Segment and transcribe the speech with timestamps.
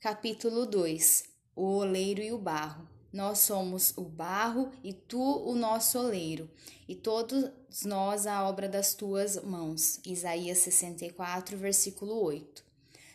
[0.00, 1.24] Capítulo 2
[1.56, 2.88] O oleiro e o barro.
[3.12, 6.48] Nós somos o barro e tu o nosso oleiro,
[6.86, 7.50] e todos
[7.84, 9.98] nós a obra das tuas mãos.
[10.06, 12.64] Isaías 64, versículo 8.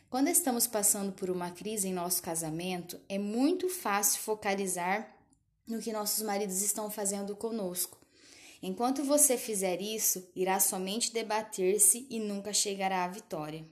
[0.09, 5.15] Quando estamos passando por uma crise em nosso casamento, é muito fácil focalizar
[5.65, 7.97] no que nossos maridos estão fazendo conosco.
[8.61, 13.65] Enquanto você fizer isso, irá somente debater-se e nunca chegará à vitória.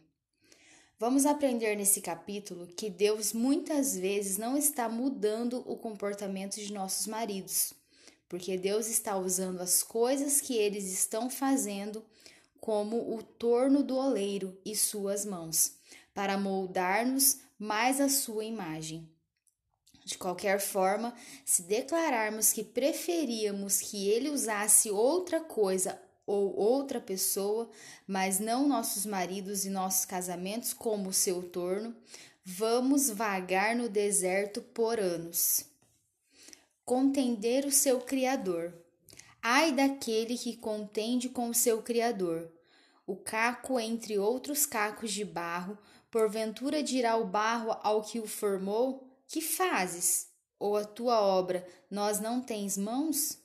[1.02, 7.08] Vamos aprender nesse capítulo que Deus muitas vezes não está mudando o comportamento de nossos
[7.08, 7.74] maridos,
[8.30, 12.06] porque Deus está usando as coisas que eles estão fazendo
[12.60, 15.74] como o torno do oleiro e suas mãos,
[16.14, 19.10] para moldar-nos mais à sua imagem.
[20.06, 26.00] De qualquer forma, se declararmos que preferíamos que ele usasse outra coisa
[26.32, 27.70] ou outra pessoa,
[28.08, 31.96] mas não nossos maridos e nossos casamentos como seu torno,
[32.44, 35.66] vamos vagar no deserto por anos.
[36.86, 38.74] Contender o seu Criador.
[39.42, 42.52] Ai daquele que contende com o seu Criador.
[43.06, 45.78] O caco entre outros cacos de barro,
[46.10, 50.28] porventura dirá o barro ao que o formou: Que fazes?
[50.60, 53.41] Ou a tua obra, nós não tens mãos?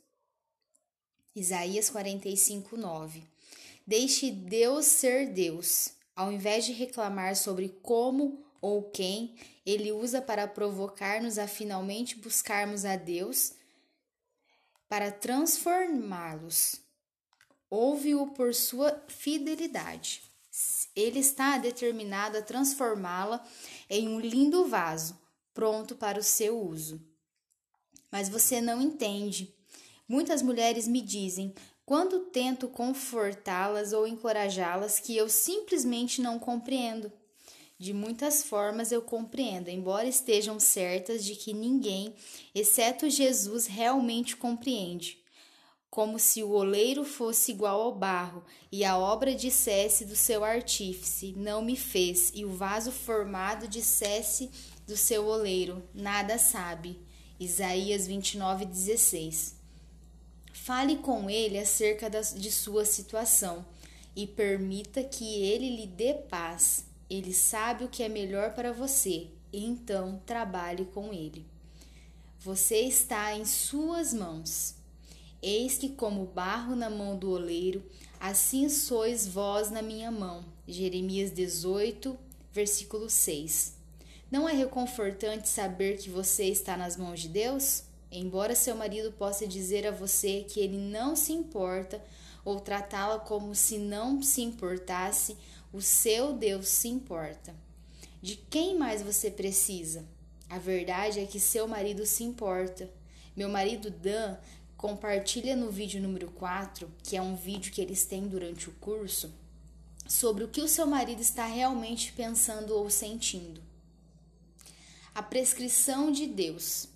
[1.37, 3.23] Isaías 45, 9.
[3.87, 5.91] Deixe Deus ser Deus.
[6.15, 12.87] Ao invés de reclamar sobre como ou quem ele usa para provocar-nos a finalmente buscarmos
[12.87, 13.53] a Deus,
[14.89, 16.77] para transformá-los.
[17.69, 20.23] Ouve-o por sua fidelidade.
[20.95, 23.47] Ele está determinado a transformá-la
[23.91, 25.21] em um lindo vaso,
[25.53, 26.99] pronto para o seu uso.
[28.11, 29.55] Mas você não entende
[30.09, 31.53] Muitas mulheres me dizem,
[31.85, 37.13] quando tento confortá-las ou encorajá-las, que eu simplesmente não compreendo.
[37.79, 42.15] De muitas formas eu compreendo, embora estejam certas de que ninguém,
[42.55, 45.19] exceto Jesus, realmente compreende.
[45.91, 51.35] Como se o oleiro fosse igual ao barro, e a obra dissesse do seu artífice:
[51.37, 54.51] Não me fez, e o vaso formado dissesse
[54.87, 57.01] do seu oleiro: Nada sabe.
[57.39, 59.56] Isaías 29, 16.
[60.67, 63.65] Fale com ele acerca de sua situação
[64.17, 66.87] e permita que ele lhe dê paz.
[67.09, 71.47] Ele sabe o que é melhor para você, então trabalhe com ele.
[72.41, 74.75] Você está em suas mãos.
[75.41, 77.89] Eis que, como barro na mão do oleiro,
[78.19, 80.45] assim sois vós na minha mão.
[80.67, 82.19] Jeremias 18,
[82.53, 83.77] versículo 6.
[84.29, 87.86] Não é reconfortante saber que você está nas mãos de Deus?
[88.19, 92.03] Embora seu marido possa dizer a você que ele não se importa
[92.47, 95.37] ou tratá-la como se não se importasse,
[95.71, 97.55] o seu Deus se importa.
[98.23, 100.07] De quem mais você precisa?
[100.49, 102.89] A verdade é que seu marido se importa.
[103.37, 104.39] Meu marido Dan
[104.79, 109.31] compartilha no vídeo número 4, que é um vídeo que eles têm durante o curso,
[110.09, 113.61] sobre o que o seu marido está realmente pensando ou sentindo.
[115.15, 116.96] A prescrição de Deus.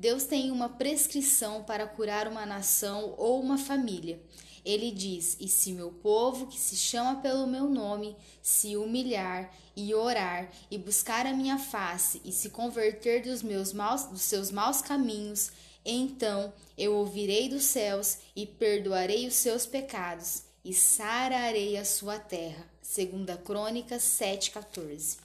[0.00, 4.18] Deus tem uma prescrição para curar uma nação ou uma família.
[4.64, 9.94] Ele diz: E se meu povo, que se chama pelo meu nome, se humilhar e
[9.94, 14.80] orar e buscar a minha face e se converter dos meus maus, dos seus maus
[14.80, 15.52] caminhos,
[15.84, 22.66] então eu ouvirei dos céus e perdoarei os seus pecados e sararei a sua terra.
[22.80, 25.18] Segunda Crônicas 7:14.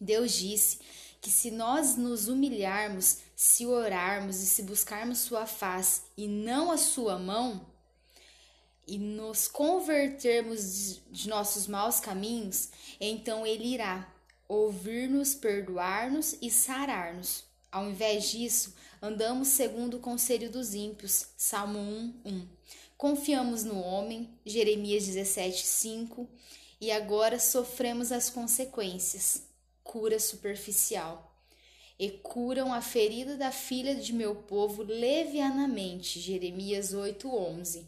[0.00, 0.78] Deus disse
[1.20, 6.76] que se nós nos humilharmos, se orarmos e se buscarmos sua face e não a
[6.76, 7.64] sua mão,
[8.84, 14.12] e nos convertermos de nossos maus caminhos, então ele irá
[14.48, 17.44] ouvir-nos, perdoar-nos e sarar-nos.
[17.70, 21.28] Ao invés disso, andamos segundo o conselho dos ímpios.
[21.36, 22.48] Salmo 1, 1.
[22.96, 26.28] Confiamos no homem, Jeremias 17, 5,
[26.80, 29.44] e agora sofremos as consequências
[29.84, 31.27] cura superficial.
[31.98, 36.20] E curam a ferida da filha de meu povo levianamente.
[36.20, 37.86] Jeremias 8:11.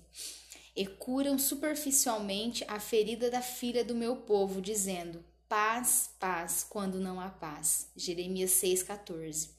[0.74, 7.20] E curam superficialmente a ferida da filha do meu povo, dizendo: paz, paz, quando não
[7.20, 7.88] há paz.
[7.96, 9.50] Jeremias 6:14.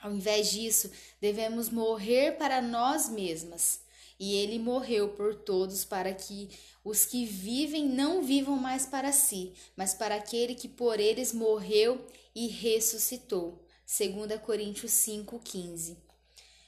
[0.00, 3.80] Ao invés disso, devemos morrer para nós mesmas.
[4.20, 6.48] E ele morreu por todos para que
[6.84, 12.06] os que vivem não vivam mais para si, mas para aquele que por eles morreu
[12.34, 13.63] e ressuscitou.
[13.86, 15.96] 2 Coríntios 5:15.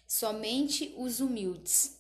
[0.07, 1.99] Somente os humildes.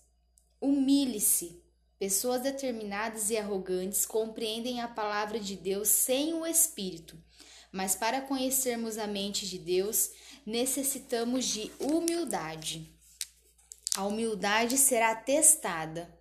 [0.61, 1.63] Humilhe-se.
[1.99, 7.17] Pessoas determinadas e arrogantes compreendem a palavra de Deus sem o espírito,
[7.73, 10.11] Mas para conhecermos a mente de Deus,
[10.47, 12.89] necessitamos de humildade.
[13.97, 16.16] A humildade será testada.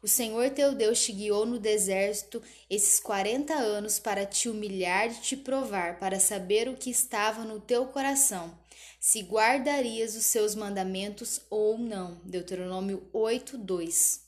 [0.00, 2.40] O Senhor teu Deus te guiou no deserto
[2.70, 7.58] esses quarenta anos para te humilhar e te provar, para saber o que estava no
[7.60, 8.56] teu coração,
[9.00, 12.20] se guardarias os seus mandamentos ou não.
[12.24, 14.20] Deuteronômio 8, 2.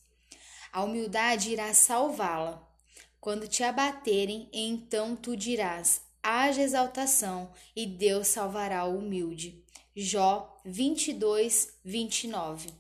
[0.73, 2.69] A humildade irá salvá-la.
[3.21, 9.65] Quando te abaterem, então tu dirás: haja exaltação, e Deus salvará o humilde.
[9.95, 12.80] Jó 22, 29.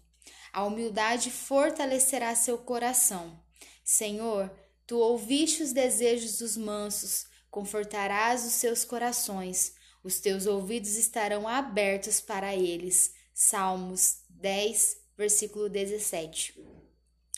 [0.52, 3.38] A humildade fortalecerá seu coração.
[3.84, 4.50] Senhor,
[4.86, 9.74] tu ouviste os desejos dos mansos, confortarás os seus corações.
[10.02, 13.12] Os teus ouvidos estarão abertos para eles.
[13.34, 16.58] Salmos 10, versículo 17.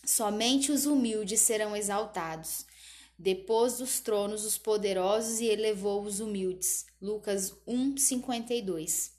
[0.05, 2.64] Somente os humildes serão exaltados.
[3.19, 6.87] Depois dos tronos os poderosos e elevou os humildes.
[7.00, 9.12] Lucas 1, 52.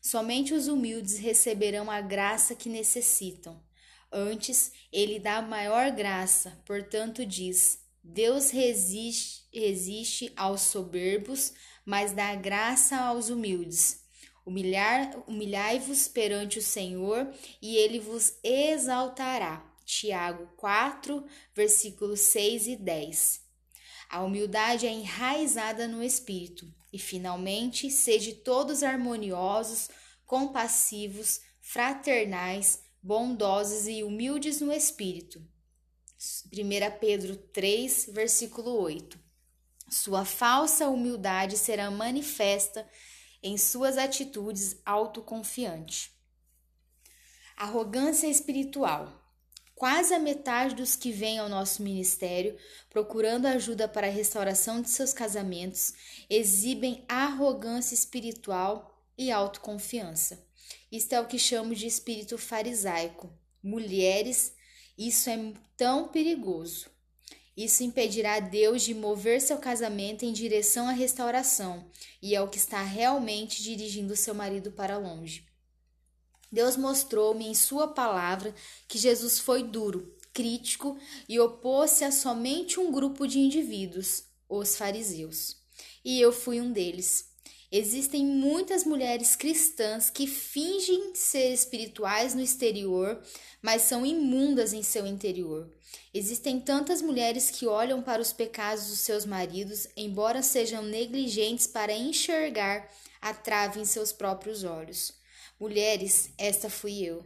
[0.00, 3.62] Somente os humildes receberão a graça que necessitam.
[4.10, 11.52] Antes, ele dá maior graça, portanto, diz: Deus resiste, resiste aos soberbos,
[11.84, 14.00] mas dá graça aos humildes.
[14.44, 19.64] Humilhar, humilhai-vos perante o Senhor, e ele vos exaltará.
[19.84, 21.24] Tiago 4,
[21.54, 23.49] versículos 6 e 10.
[24.10, 26.66] A humildade é enraizada no espírito.
[26.92, 29.88] E finalmente, sede todos harmoniosos,
[30.26, 35.40] compassivos, fraternais, bondosos e humildes no espírito.
[36.52, 39.16] 1 Pedro 3, versículo 8.
[39.88, 42.84] Sua falsa humildade será manifesta
[43.40, 46.10] em suas atitudes autoconfiantes.
[47.56, 49.19] Arrogância espiritual.
[49.80, 52.54] Quase a metade dos que vêm ao nosso ministério
[52.90, 55.94] procurando ajuda para a restauração de seus casamentos
[56.28, 60.46] exibem arrogância espiritual e autoconfiança.
[60.92, 63.32] Isto é o que chamo de espírito farisaico.
[63.62, 64.52] Mulheres,
[64.98, 66.90] isso é tão perigoso.
[67.56, 71.86] Isso impedirá Deus de mover seu casamento em direção à restauração,
[72.20, 75.49] e é o que está realmente dirigindo seu marido para longe.
[76.50, 78.54] Deus mostrou-me em Sua palavra
[78.88, 80.98] que Jesus foi duro, crítico
[81.28, 85.56] e opôs-se a somente um grupo de indivíduos, os fariseus.
[86.04, 87.30] E eu fui um deles.
[87.72, 93.22] Existem muitas mulheres cristãs que fingem ser espirituais no exterior,
[93.62, 95.70] mas são imundas em seu interior.
[96.12, 101.92] Existem tantas mulheres que olham para os pecados dos seus maridos, embora sejam negligentes para
[101.92, 102.88] enxergar
[103.20, 105.19] a trave em seus próprios olhos.
[105.60, 107.22] Mulheres, esta fui eu.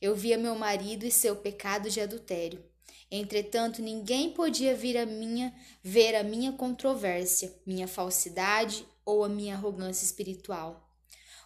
[0.00, 2.64] Eu via meu marido e seu pecado de adultério.
[3.10, 5.52] Entretanto, ninguém podia vir a minha
[5.82, 10.88] ver a minha controvérsia, minha falsidade ou a minha arrogância espiritual.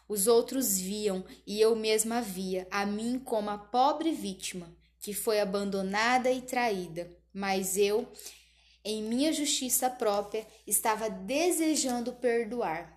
[0.06, 5.40] Os outros viam e eu mesma via a mim como a pobre vítima que foi
[5.40, 8.06] abandonada e traída, mas eu,
[8.84, 12.95] em minha justiça própria, estava desejando perdoar.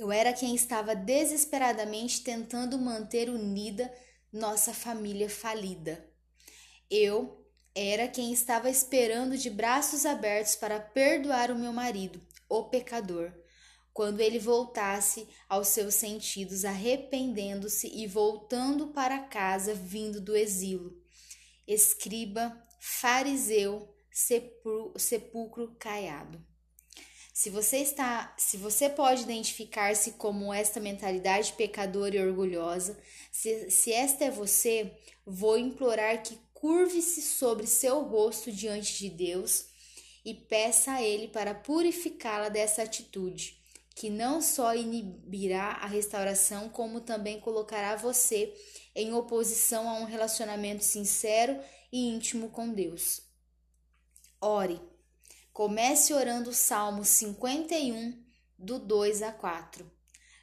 [0.00, 3.92] Eu era quem estava desesperadamente tentando manter unida
[4.32, 6.08] nossa família falida.
[6.90, 12.18] Eu era quem estava esperando de braços abertos para perdoar o meu marido,
[12.48, 13.30] o pecador,
[13.92, 20.98] quando ele voltasse aos seus sentidos, arrependendo-se e voltando para casa vindo do exílio.
[21.66, 23.94] Escriba, fariseu,
[24.96, 26.49] sepulcro caiado.
[27.40, 33.00] Se você está, se você pode identificar-se como esta mentalidade pecadora e orgulhosa,
[33.32, 34.92] se, se esta é você,
[35.24, 39.64] vou implorar que curve-se sobre seu rosto diante de Deus
[40.22, 43.58] e peça a Ele para purificá-la dessa atitude,
[43.94, 48.52] que não só inibirá a restauração, como também colocará você
[48.94, 51.58] em oposição a um relacionamento sincero
[51.90, 53.22] e íntimo com Deus.
[54.38, 54.89] Ore
[55.52, 58.16] Comece orando o Salmo 51,
[58.56, 59.90] do 2 a 4.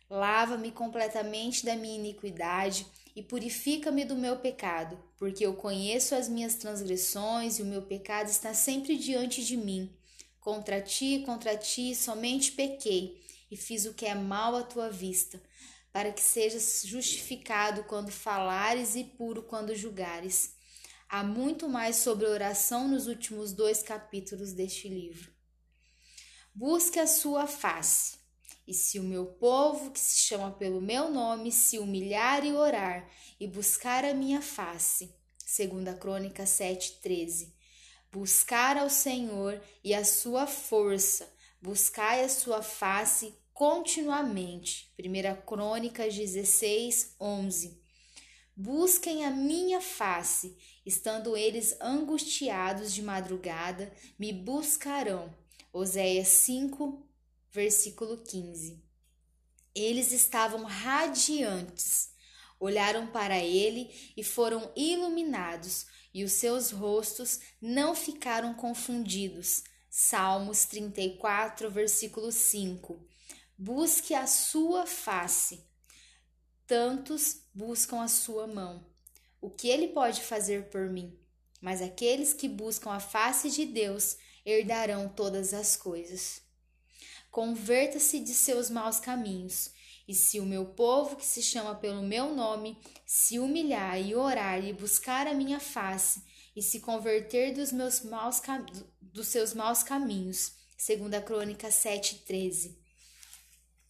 [0.09, 2.85] Lava-me completamente da minha iniquidade
[3.15, 8.29] e purifica-me do meu pecado, porque eu conheço as minhas transgressões e o meu pecado
[8.29, 9.89] está sempre diante de mim.
[10.41, 15.41] Contra ti, contra ti, somente pequei e fiz o que é mal à tua vista,
[15.91, 20.56] para que sejas justificado quando falares e puro quando julgares.
[21.09, 25.31] Há muito mais sobre oração nos últimos dois capítulos deste livro.
[26.53, 28.17] Busque a sua face.
[28.67, 33.09] E se o meu povo, que se chama pelo meu nome, se humilhar e orar
[33.39, 35.15] e buscar a minha face.
[35.37, 37.55] Segunda Crônica 7:13.
[38.11, 44.93] Buscar ao Senhor e a sua força, Buscai a sua face continuamente.
[44.99, 47.81] 1 Crônicas 16, 11.
[48.59, 55.31] Busquem a minha face, estando eles angustiados de madrugada, me buscarão.
[55.71, 57.07] Oséias 5,
[57.51, 58.83] versículo 15.
[59.75, 62.09] Eles estavam radiantes,
[62.59, 69.63] olharam para ele e foram iluminados, e os seus rostos não ficaram confundidos.
[69.87, 73.07] Salmos 34, versículo 5.
[73.55, 75.63] Busque a sua face.
[76.65, 78.85] Tantos buscam a sua mão.
[79.41, 81.17] O que ele pode fazer por mim?
[81.59, 86.43] Mas aqueles que buscam a face de Deus herdarão todas as coisas.
[87.31, 89.71] Converta-se de seus maus caminhos,
[90.07, 94.63] e se o meu povo, que se chama pelo meu nome, se humilhar e orar
[94.63, 96.21] e buscar a minha face,
[96.55, 98.39] e se converter dos meus maus
[99.01, 100.53] dos seus maus caminhos.
[100.77, 102.77] Segunda Crônica 7:13.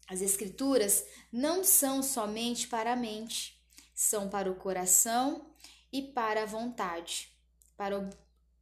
[0.07, 3.56] As escrituras não são somente para a mente,
[3.97, 5.49] são para o coração
[5.91, 7.29] e para a vontade.
[7.75, 8.07] Para,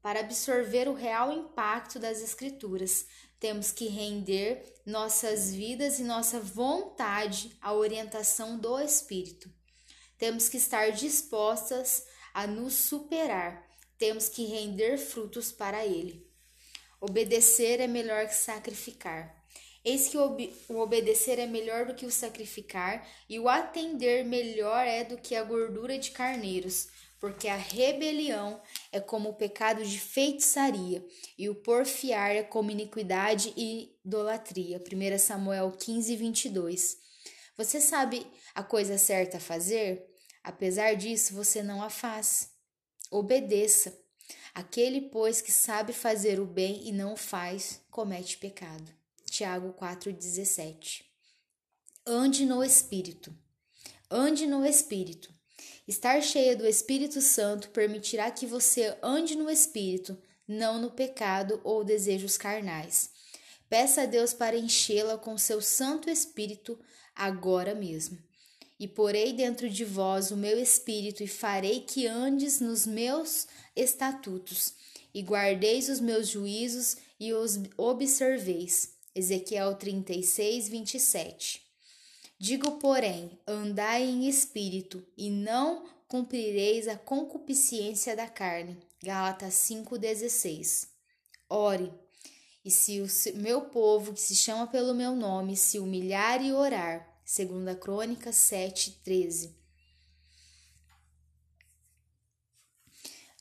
[0.02, 3.06] para absorver o real impacto das escrituras,
[3.38, 9.52] temos que render nossas vidas e nossa vontade à orientação do Espírito.
[10.18, 13.62] Temos que estar dispostas a nos superar.
[13.98, 16.26] Temos que render frutos para Ele.
[17.02, 19.35] Obedecer é melhor que sacrificar.
[19.86, 25.04] Eis que o obedecer é melhor do que o sacrificar, e o atender melhor é
[25.04, 26.88] do que a gordura de carneiros,
[27.20, 28.60] porque a rebelião
[28.92, 31.06] é como o pecado de feitiçaria,
[31.38, 34.82] e o porfiar é como iniquidade e idolatria.
[34.82, 36.98] 1 Samuel 15, 22.
[37.56, 38.26] Você sabe
[38.56, 40.04] a coisa certa a fazer?
[40.44, 42.50] Apesar disso, você não a faz.
[43.12, 43.96] Obedeça.
[44.52, 49.05] Aquele, pois, que sabe fazer o bem e não o faz, comete pecado.
[49.36, 51.04] Tiago 4,17.
[52.08, 53.36] Ande no Espírito.
[54.10, 55.30] Ande no Espírito.
[55.86, 61.84] Estar cheia do Espírito Santo permitirá que você ande no Espírito, não no pecado ou
[61.84, 63.10] desejos carnais.
[63.68, 66.80] Peça a Deus para enchê-la com seu Santo Espírito
[67.14, 68.18] agora mesmo.
[68.80, 74.74] E porei dentro de vós o meu espírito, e farei que andes nos meus estatutos,
[75.14, 78.95] e guardeis os meus juízos e os observeis.
[79.16, 81.62] Ezequiel 36, 27.
[82.38, 88.78] Digo, porém, andai em espírito, e não cumprireis a concupiscência da carne.
[89.02, 90.90] Gálatas 5,16.
[91.50, 91.94] Ore,
[92.64, 97.08] e se o meu povo, que se chama pelo meu nome, se humilhar e orar,
[97.26, 99.00] 2 Crônicas 7,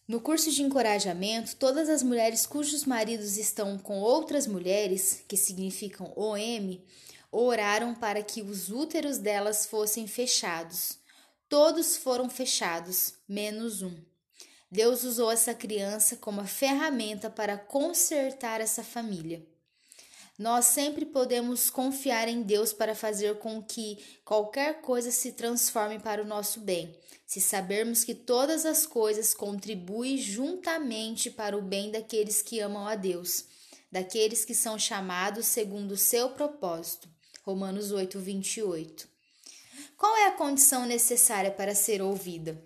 [0.06, 6.12] No curso de encorajamento, todas as mulheres cujos maridos estão com outras mulheres, que significam
[6.14, 6.78] OM,
[7.32, 10.98] oraram para que os úteros delas fossem fechados.
[11.48, 13.96] Todos foram fechados, menos um.
[14.70, 19.53] Deus usou essa criança como ferramenta para consertar essa família.
[20.36, 26.22] Nós sempre podemos confiar em Deus para fazer com que qualquer coisa se transforme para
[26.22, 26.92] o nosso bem,
[27.24, 32.96] se sabermos que todas as coisas contribuem juntamente para o bem daqueles que amam a
[32.96, 33.44] Deus,
[33.92, 37.08] daqueles que são chamados segundo o seu propósito.
[37.44, 39.08] Romanos 8, 28.
[39.96, 42.60] Qual é a condição necessária para ser ouvida?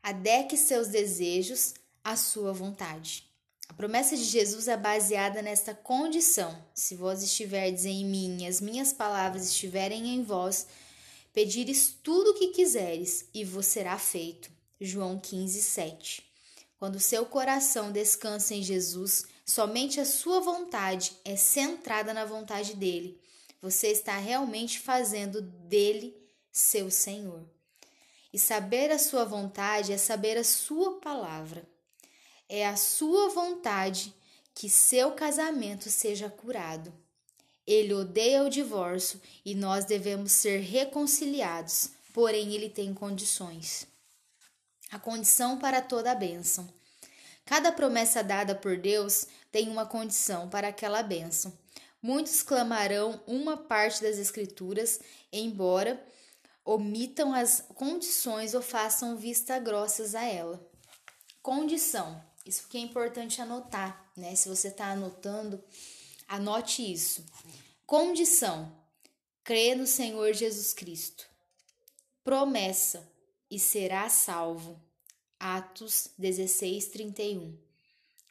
[0.00, 1.74] Adeque seus desejos
[2.04, 3.31] à sua vontade.
[3.72, 8.60] A promessa de Jesus é baseada nesta condição: se vós estiverdes em mim e as
[8.60, 10.66] minhas palavras estiverem em vós,
[11.32, 14.50] pedires tudo o que quiseres e vos será feito.
[14.78, 16.22] João 15, 7.
[16.78, 23.18] Quando seu coração descansa em Jesus, somente a sua vontade é centrada na vontade dele.
[23.62, 26.14] Você está realmente fazendo dele
[26.52, 27.42] seu Senhor.
[28.30, 31.71] E saber a sua vontade é saber a sua palavra.
[32.54, 34.14] É a sua vontade
[34.54, 36.92] que seu casamento seja curado.
[37.66, 43.86] Ele odeia o divórcio e nós devemos ser reconciliados, porém ele tem condições.
[44.90, 46.68] A condição para toda a bênção.
[47.46, 51.58] Cada promessa dada por Deus tem uma condição para aquela bênção.
[52.02, 55.00] Muitos clamarão uma parte das Escrituras,
[55.32, 56.06] embora
[56.66, 60.62] omitam as condições ou façam vista grossas a ela.
[61.40, 64.34] Condição isso que é importante anotar, né?
[64.34, 65.62] Se você está anotando,
[66.28, 67.24] anote isso.
[67.86, 68.72] Condição:
[69.44, 71.26] crê no Senhor Jesus Cristo.
[72.24, 73.08] Promessa:
[73.50, 74.80] e será salvo.
[75.38, 77.58] Atos 16, 31.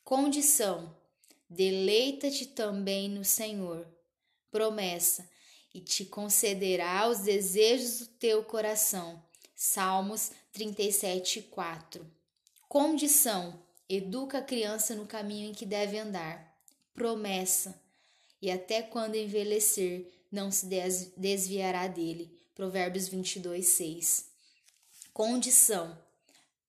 [0.03, 0.95] Condição:
[1.47, 3.87] Deleita-te também no Senhor.
[4.49, 5.29] Promessa,
[5.73, 9.23] e te concederá os desejos do teu coração.
[9.55, 12.09] Salmos 37, 4.
[12.67, 13.61] Condição:
[13.95, 16.57] educa a criança no caminho em que deve andar.
[16.93, 17.79] Promessa:
[18.41, 20.65] e até quando envelhecer, não se
[21.17, 22.39] desviará dele.
[22.55, 24.25] Provérbios 22, 6.
[25.13, 25.97] Condição: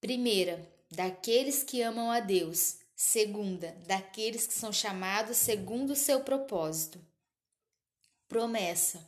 [0.00, 2.76] primeira, daqueles que amam a Deus.
[2.94, 7.00] Segunda, daqueles que são chamados segundo o seu propósito.
[8.28, 9.06] Promessa: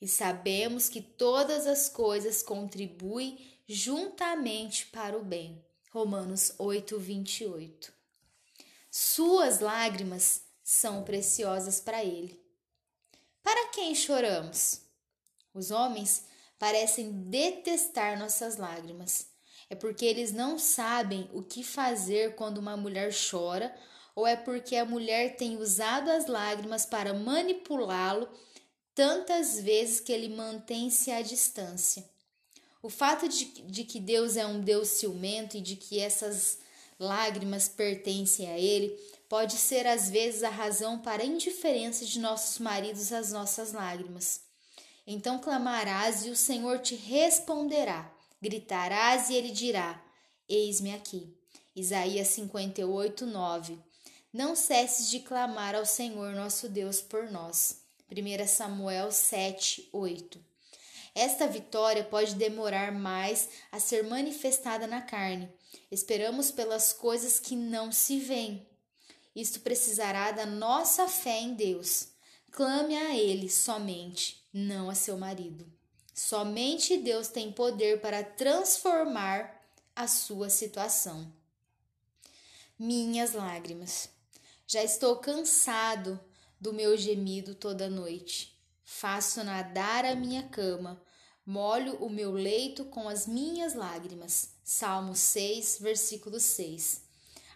[0.00, 5.64] e sabemos que todas as coisas contribuem juntamente para o bem.
[5.92, 7.92] Romanos 8, 28.
[8.90, 12.42] Suas lágrimas são preciosas para ele.
[13.42, 14.80] Para quem choramos?
[15.52, 16.24] Os homens
[16.58, 19.26] parecem detestar nossas lágrimas.
[19.68, 23.70] É porque eles não sabem o que fazer quando uma mulher chora,
[24.14, 28.30] ou é porque a mulher tem usado as lágrimas para manipulá-lo
[28.94, 32.10] tantas vezes que ele mantém-se à distância.
[32.82, 36.58] O fato de, de que Deus é um Deus ciumento e de que essas
[36.98, 38.90] lágrimas pertencem a Ele
[39.28, 44.40] pode ser às vezes a razão para a indiferença de nossos maridos às nossas lágrimas.
[45.06, 50.02] Então clamarás e o Senhor te responderá, gritarás e ele dirá:
[50.48, 51.34] Eis-me aqui.
[51.74, 53.78] Isaías 58, 9.
[54.32, 57.78] Não cesses de clamar ao Senhor nosso Deus por nós.
[58.10, 60.51] 1 Samuel 7, 8.
[61.14, 65.50] Esta vitória pode demorar mais a ser manifestada na carne.
[65.90, 68.66] Esperamos pelas coisas que não se veem.
[69.34, 72.08] Isto precisará da nossa fé em Deus.
[72.50, 75.70] Clame a Ele somente, não a seu marido.
[76.14, 79.62] Somente Deus tem poder para transformar
[79.96, 81.32] a sua situação.
[82.78, 84.10] Minhas lágrimas.
[84.66, 86.18] Já estou cansado
[86.60, 88.54] do meu gemido toda noite.
[88.94, 91.02] Faço nadar a minha cama,
[91.46, 94.50] molho o meu leito com as minhas lágrimas.
[94.62, 97.02] Salmo 6, versículo 6.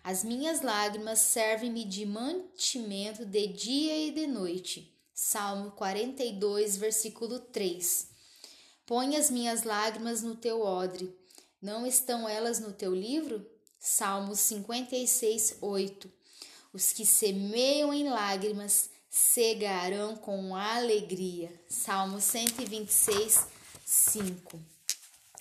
[0.03, 4.93] As minhas lágrimas servem-me de mantimento de dia e de noite.
[5.15, 8.09] Salmo 42, versículo 3.
[8.87, 11.15] Põe as minhas lágrimas no teu odre.
[11.61, 13.47] Não estão elas no teu livro?
[13.79, 16.11] Salmo 56, 8.
[16.73, 21.51] Os que semeiam em lágrimas cegarão com alegria.
[21.67, 23.47] Salmo 126,
[23.83, 24.61] 5.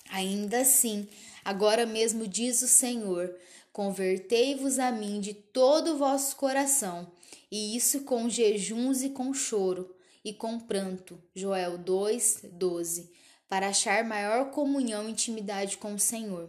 [0.08, 1.06] Ainda assim,
[1.44, 3.36] agora mesmo diz o Senhor:
[3.74, 7.12] Convertei-vos a mim de todo o vosso coração,
[7.50, 11.22] e isso com jejuns e com choro, e com pranto.
[11.34, 13.12] Joel 2, 12.
[13.46, 16.48] Para achar maior comunhão e intimidade com o Senhor.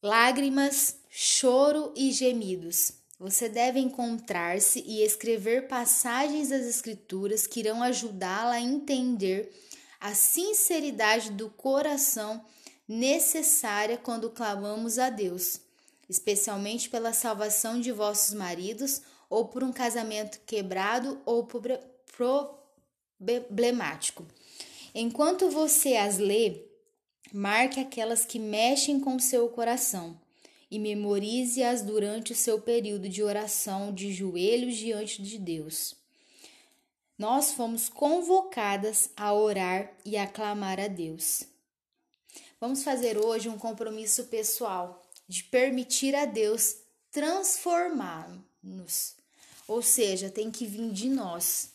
[0.00, 8.54] Lágrimas, choro e gemidos você deve encontrar-se e escrever passagens das Escrituras que irão ajudá-la
[8.54, 9.52] a entender
[10.00, 12.44] a sinceridade do coração
[12.86, 15.60] necessária quando clamamos a Deus,
[16.08, 19.00] especialmente pela salvação de vossos maridos
[19.30, 21.48] ou por um casamento quebrado ou
[23.16, 24.26] problemático.
[24.94, 26.66] Enquanto você as lê,
[27.32, 30.22] marque aquelas que mexem com seu coração
[30.74, 35.94] e memorize-as durante o seu período de oração de joelhos diante de Deus.
[37.16, 41.44] Nós fomos convocadas a orar e a clamar a Deus.
[42.60, 46.78] Vamos fazer hoje um compromisso pessoal de permitir a Deus
[47.12, 49.14] transformar-nos.
[49.68, 51.70] Ou seja, tem que vir de nós.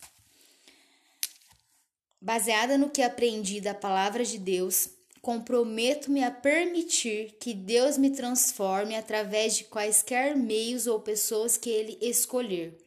[2.20, 4.90] Baseada no que aprendi da palavra de Deus,
[5.22, 11.98] Comprometo-me a permitir que Deus me transforme através de quaisquer meios ou pessoas que Ele
[12.02, 12.78] escolher.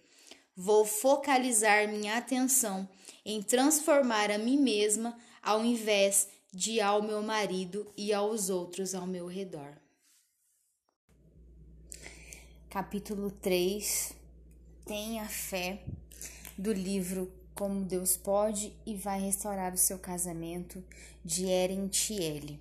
[0.56, 2.88] Vou focalizar minha atenção
[3.24, 9.06] em transformar a mim mesma ao invés de ao meu marido e aos outros ao
[9.06, 9.76] meu redor.
[12.68, 14.12] Capítulo 3
[14.84, 15.82] Tenha fé
[16.58, 20.82] do livro como Deus pode e vai restaurar o seu casamento,
[21.24, 22.60] de Eren Tiele.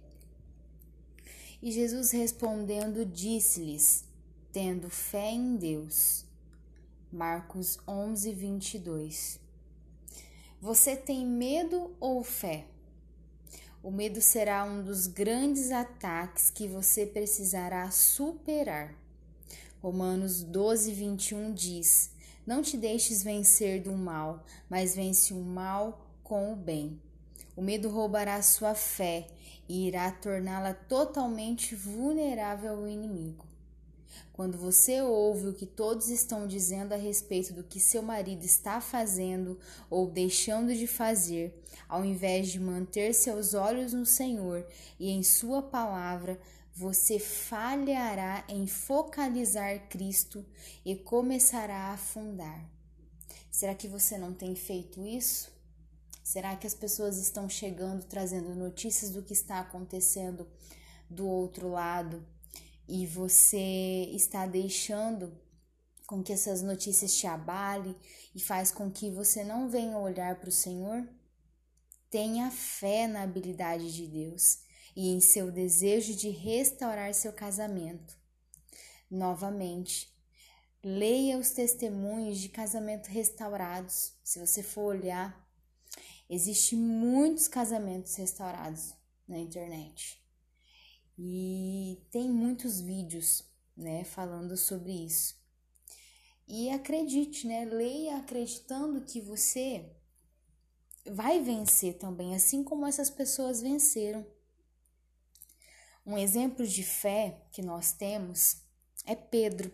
[1.61, 4.03] E Jesus respondendo disse-lhes,
[4.51, 6.25] tendo fé em Deus.
[7.11, 9.39] Marcos 11, 22.
[10.61, 12.65] Você tem medo ou fé?
[13.83, 18.95] O medo será um dos grandes ataques que você precisará superar.
[19.81, 22.10] Romanos 12, 21 diz:
[22.45, 26.99] não te deixes vencer do mal, mas vence o mal com o bem.
[27.55, 29.27] O medo roubará sua fé
[29.67, 33.45] e irá torná-la totalmente vulnerável ao inimigo.
[34.33, 38.81] Quando você ouve o que todos estão dizendo a respeito do que seu marido está
[38.81, 44.65] fazendo ou deixando de fazer, ao invés de manter seus olhos no Senhor
[44.99, 46.39] e em Sua palavra,
[46.81, 50.43] você falhará em focalizar Cristo
[50.83, 52.67] e começará a afundar.
[53.51, 55.51] Será que você não tem feito isso?
[56.23, 60.47] Será que as pessoas estão chegando trazendo notícias do que está acontecendo
[61.07, 62.25] do outro lado
[62.87, 65.37] e você está deixando
[66.07, 67.95] com que essas notícias te abalem
[68.33, 71.07] e faz com que você não venha olhar para o Senhor?
[72.09, 78.17] Tenha fé na habilidade de Deus e em seu desejo de restaurar seu casamento.
[79.09, 80.11] Novamente,
[80.83, 84.13] leia os testemunhos de casamento restaurados.
[84.23, 85.47] Se você for olhar,
[86.29, 88.93] existem muitos casamentos restaurados
[89.27, 90.19] na internet.
[91.17, 93.43] E tem muitos vídeos,
[93.75, 95.35] né, falando sobre isso.
[96.47, 99.89] E acredite, né, leia acreditando que você
[101.05, 104.25] vai vencer também, assim como essas pessoas venceram.
[106.05, 108.63] Um exemplo de fé que nós temos
[109.05, 109.71] é Pedro.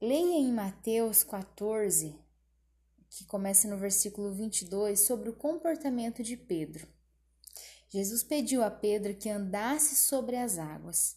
[0.00, 2.18] Leia em Mateus 14,
[3.08, 6.88] que começa no versículo 22, sobre o comportamento de Pedro.
[7.88, 11.16] Jesus pediu a Pedro que andasse sobre as águas.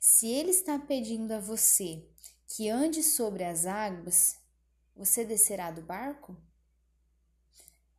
[0.00, 2.08] Se ele está pedindo a você
[2.46, 4.38] que ande sobre as águas,
[4.96, 6.36] você descerá do barco?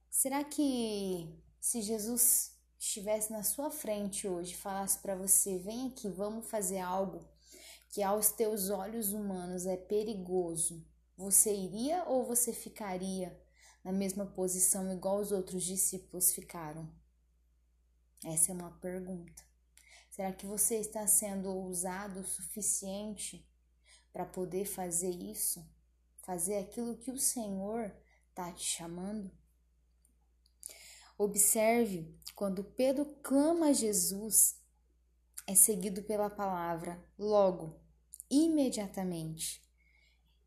[0.09, 1.27] Será que
[1.59, 2.52] se Jesus
[2.85, 7.25] estivesse na sua frente hoje, falasse para você: vem aqui, vamos fazer algo
[7.89, 13.39] que aos teus olhos humanos é perigoso, você iria ou você ficaria
[13.83, 16.89] na mesma posição igual os outros discípulos ficaram?
[18.25, 19.43] Essa é uma pergunta.
[20.09, 23.47] Será que você está sendo ousado o suficiente
[24.11, 25.65] para poder fazer isso?
[26.21, 27.93] Fazer aquilo que o Senhor
[28.29, 29.31] está te chamando?
[31.17, 34.59] Observe quando Pedro clama Jesus,
[35.45, 37.79] é seguido pela palavra logo,
[38.29, 39.61] imediatamente.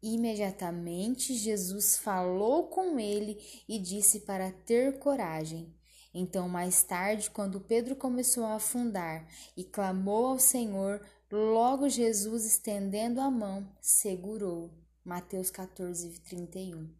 [0.02, 5.74] Imediatamente Jesus falou com ele e disse para ter coragem.
[6.12, 13.20] Então, mais tarde, quando Pedro começou a afundar e clamou ao Senhor, logo Jesus, estendendo
[13.20, 14.70] a mão, segurou.
[15.04, 16.90] Mateus 14, 31.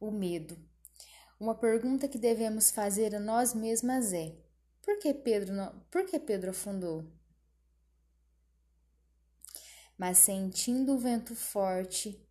[0.00, 0.58] O medo.
[1.40, 4.36] Uma pergunta que devemos fazer a nós mesmas é:
[4.82, 7.10] por que Pedro, não, por que Pedro afundou?
[9.96, 12.22] Mas sentindo o vento forte,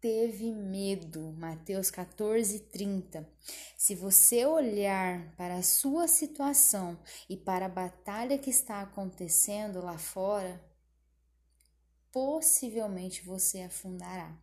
[0.00, 1.32] teve medo.
[1.32, 3.28] Mateus 14, 30.
[3.76, 6.96] Se você olhar para a sua situação
[7.28, 10.64] e para a batalha que está acontecendo lá fora,
[12.12, 14.40] possivelmente você afundará.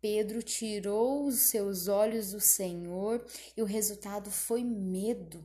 [0.00, 3.24] Pedro tirou os seus olhos do Senhor
[3.56, 5.44] e o resultado foi medo.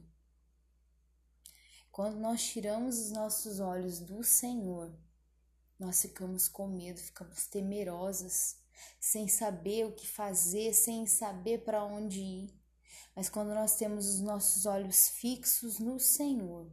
[1.92, 4.94] Quando nós tiramos os nossos olhos do Senhor,
[5.80, 8.58] nós ficamos com medo, ficamos temerosas,
[9.00, 12.54] sem saber o que fazer, sem saber para onde ir.
[13.16, 16.72] Mas quando nós temos os nossos olhos fixos no Senhor,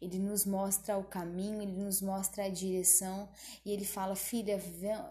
[0.00, 3.28] ele nos mostra o caminho, ele nos mostra a direção
[3.64, 4.60] e ele fala: Filha,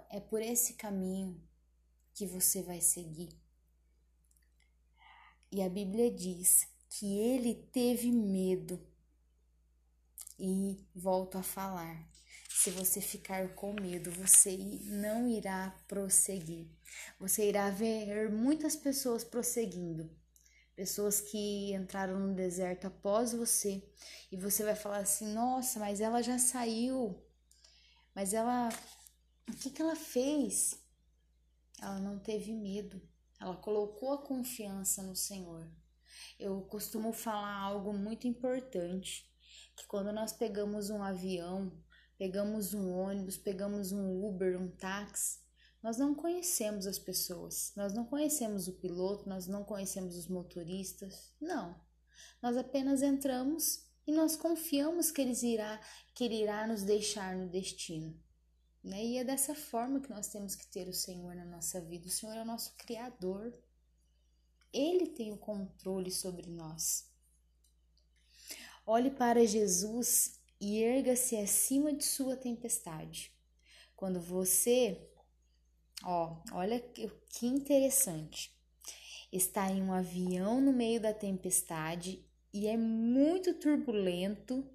[0.09, 1.41] é por esse caminho
[2.21, 3.29] que você vai seguir.
[5.51, 8.79] E a Bíblia diz que ele teve medo.
[10.37, 12.07] E volto a falar:
[12.47, 16.67] se você ficar com medo, você não irá prosseguir.
[17.19, 20.07] Você irá ver muitas pessoas prosseguindo.
[20.75, 23.83] Pessoas que entraram no deserto após você.
[24.31, 27.19] E você vai falar assim: nossa, mas ela já saiu.
[28.13, 28.69] Mas ela.
[29.49, 30.80] O que, que ela fez?
[31.81, 33.01] Ela não teve medo,
[33.39, 35.67] ela colocou a confiança no Senhor.
[36.39, 39.27] Eu costumo falar algo muito importante,
[39.75, 41.71] que quando nós pegamos um avião,
[42.17, 45.39] pegamos um ônibus, pegamos um Uber, um táxi,
[45.81, 51.33] nós não conhecemos as pessoas, nós não conhecemos o piloto, nós não conhecemos os motoristas,
[51.41, 51.75] não.
[52.39, 55.81] Nós apenas entramos e nós confiamos que, eles irá,
[56.13, 58.15] que ele irá nos deixar no destino.
[58.83, 59.03] Né?
[59.05, 62.07] E é dessa forma que nós temos que ter o Senhor na nossa vida.
[62.07, 63.53] O Senhor é o nosso Criador.
[64.73, 67.09] Ele tem o controle sobre nós.
[68.85, 73.31] Olhe para Jesus e erga-se acima de sua tempestade.
[73.95, 75.09] Quando você,
[76.03, 78.51] ó, olha que interessante,
[79.31, 84.67] está em um avião no meio da tempestade e é muito turbulento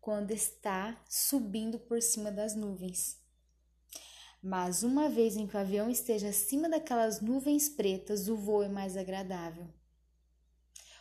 [0.00, 3.23] quando está subindo por cima das nuvens.
[4.46, 8.68] Mas uma vez em que o avião esteja acima daquelas nuvens pretas, o voo é
[8.68, 9.66] mais agradável.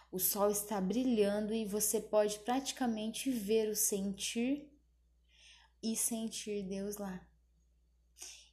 [0.10, 4.72] O sol está brilhando e você pode praticamente ver o sentir
[5.82, 7.20] e sentir Deus lá.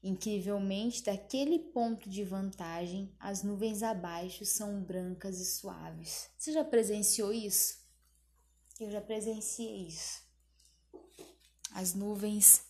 [0.03, 6.29] Incrivelmente, daquele ponto de vantagem, as nuvens abaixo são brancas e suaves.
[6.37, 7.79] Você já presenciou isso?
[8.81, 10.21] Eu já presenciei isso.
[11.71, 12.69] As nuvens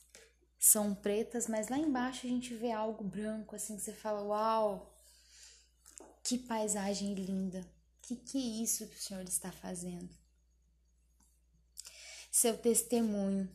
[0.60, 4.94] são pretas, mas lá embaixo a gente vê algo branco, assim que você fala: Uau,
[6.22, 7.66] que paisagem linda!
[8.02, 10.10] Que que é isso que o Senhor está fazendo?
[12.30, 13.50] Seu testemunho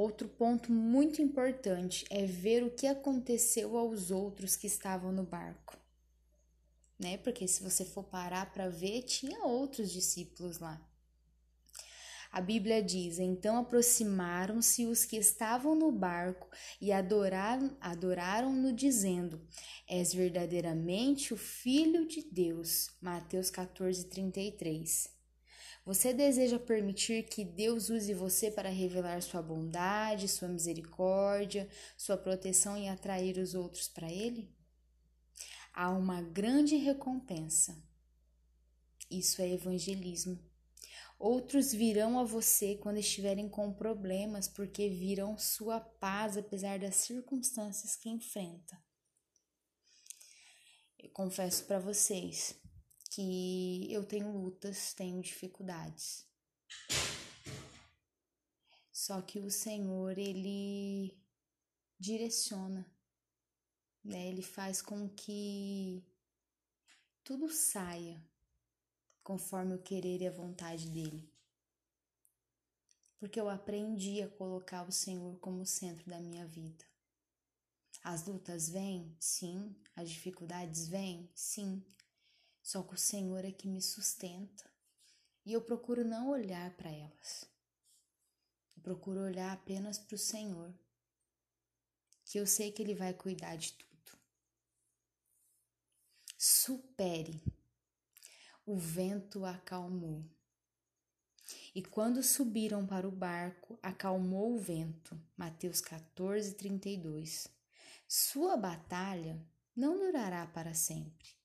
[0.00, 5.76] Outro ponto muito importante é ver o que aconteceu aos outros que estavam no barco.
[6.98, 7.18] Né?
[7.18, 10.80] Porque se você for parar para ver, tinha outros discípulos lá.
[12.30, 16.48] A Bíblia diz: Então aproximaram-se os que estavam no barco
[16.80, 19.40] e adoraram, adoraram-no, dizendo:
[19.88, 22.90] És verdadeiramente o Filho de Deus.
[23.00, 25.08] Mateus 14, 33.
[25.84, 32.76] Você deseja permitir que Deus use você para revelar sua bondade, sua misericórdia, sua proteção
[32.76, 34.54] e atrair os outros para Ele?
[35.72, 37.82] Há uma grande recompensa.
[39.10, 40.49] Isso é evangelismo.
[41.20, 47.94] Outros virão a você quando estiverem com problemas, porque viram sua paz apesar das circunstâncias
[47.94, 48.82] que enfrenta.
[50.98, 52.58] Eu confesso para vocês,
[53.10, 56.26] que eu tenho lutas, tenho dificuldades.
[58.90, 61.22] Só que o Senhor, ele
[61.98, 62.90] direciona,
[64.02, 64.26] né?
[64.26, 66.02] Ele faz com que
[67.22, 68.29] tudo saia
[69.30, 71.32] conforme o querer e a vontade dele.
[73.16, 76.84] Porque eu aprendi a colocar o Senhor como centro da minha vida.
[78.02, 79.16] As lutas vêm?
[79.20, 79.72] Sim.
[79.94, 81.30] As dificuldades vêm?
[81.32, 81.80] Sim.
[82.60, 84.68] Só que o Senhor é que me sustenta
[85.46, 87.44] e eu procuro não olhar para elas.
[88.76, 90.74] Eu procuro olhar apenas para o Senhor,
[92.24, 94.18] que eu sei que Ele vai cuidar de tudo.
[96.36, 97.59] Supere.
[98.66, 100.24] O vento acalmou.
[101.74, 105.20] E quando subiram para o barco, acalmou o vento.
[105.36, 107.48] Mateus 14, 32.
[108.06, 109.40] Sua batalha
[109.74, 111.40] não durará para sempre.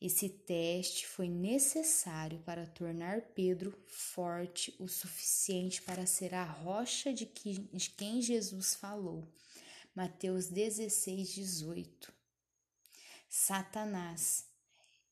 [0.00, 7.24] Esse teste foi necessário para tornar Pedro forte o suficiente para ser a rocha de,
[7.24, 9.32] que, de quem Jesus falou.
[9.94, 12.12] Mateus 16, 18.
[13.28, 14.46] Satanás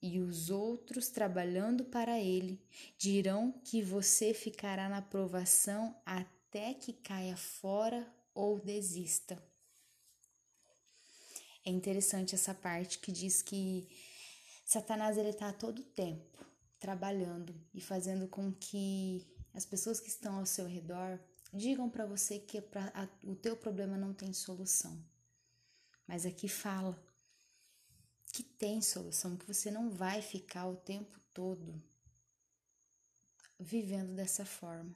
[0.06, 2.60] e os outros trabalhando para ele
[2.98, 9.42] dirão que você ficará na provação até que caia fora ou desista.
[11.64, 13.88] É interessante essa parte que diz que
[14.66, 16.44] Satanás ele está todo tempo
[16.78, 21.18] trabalhando e fazendo com que as pessoas que estão ao seu redor
[21.50, 25.02] digam para você que pra, a, o teu problema não tem solução.
[26.06, 27.02] Mas aqui fala
[28.34, 31.80] que tem solução, que você não vai ficar o tempo todo
[33.60, 34.92] vivendo dessa forma.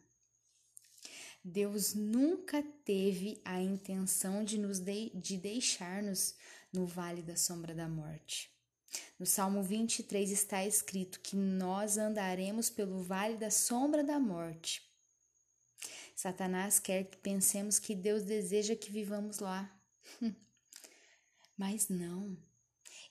[1.45, 6.35] Deus nunca teve a intenção de nos de, de deixar-nos
[6.73, 8.53] no vale da sombra da morte.
[9.17, 14.83] No Salmo 23 está escrito que nós andaremos pelo vale da sombra da morte.
[16.17, 19.73] Satanás quer que pensemos que Deus deseja que vivamos lá.
[21.57, 22.48] Mas não.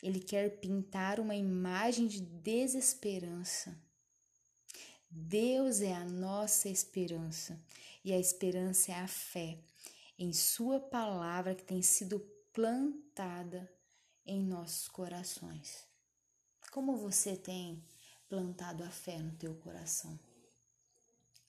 [0.08, 3.78] Ele quer pintar uma imagem de desesperança.
[5.10, 7.62] Deus é a nossa esperança
[8.06, 9.60] e a esperança é a fé
[10.18, 12.22] em Sua palavra que tem sido
[12.54, 13.70] plantada
[14.26, 15.86] em nossos corações.
[16.72, 17.84] Como você tem
[18.30, 20.18] plantado a fé no teu coração?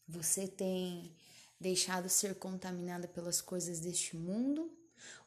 [0.09, 1.15] Você tem
[1.61, 4.69] deixado ser contaminada pelas coisas deste mundo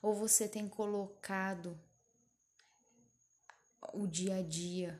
[0.01, 1.79] ou você tem colocado
[3.93, 4.99] o dia a dia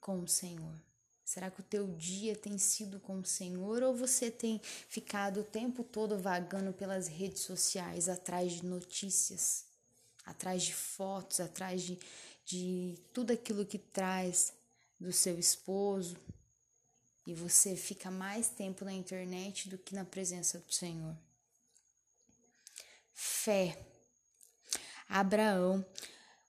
[0.00, 0.74] com o Senhor?
[1.24, 5.44] Será que o teu dia tem sido com o Senhor ou você tem ficado o
[5.44, 9.68] tempo todo vagando pelas redes sociais atrás de notícias?
[10.28, 11.98] atrás de fotos, atrás de,
[12.44, 14.52] de tudo aquilo que traz
[15.00, 16.16] do seu esposo,
[17.26, 21.16] e você fica mais tempo na internet do que na presença do Senhor.
[23.12, 23.84] Fé.
[25.08, 25.84] Abraão,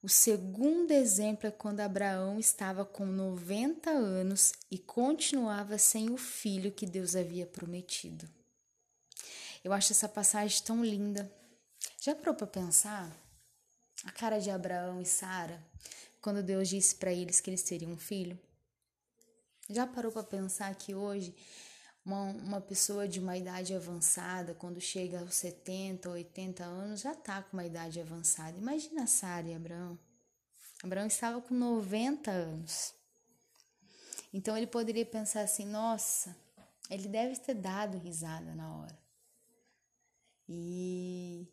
[0.01, 6.71] O segundo exemplo é quando Abraão estava com 90 anos e continuava sem o filho
[6.71, 8.29] que Deus havia prometido.
[9.61, 11.29] Eu acho essa passagem tão linda.
[12.01, 13.11] Já parou para pensar
[14.05, 15.61] a cara de Abraão e Sara
[16.21, 18.39] quando Deus disse para eles que eles teriam um filho?
[19.69, 21.35] Já parou para pensar que hoje
[22.09, 27.43] uma, uma pessoa de uma idade avançada, quando chega aos 70, 80 anos, já está
[27.43, 28.57] com uma idade avançada.
[28.57, 29.97] Imagina Sara e Abraão.
[30.83, 32.95] Abraão estava com 90 anos.
[34.33, 36.35] Então ele poderia pensar assim: nossa,
[36.89, 38.97] ele deve ter dado risada na hora.
[40.47, 41.47] E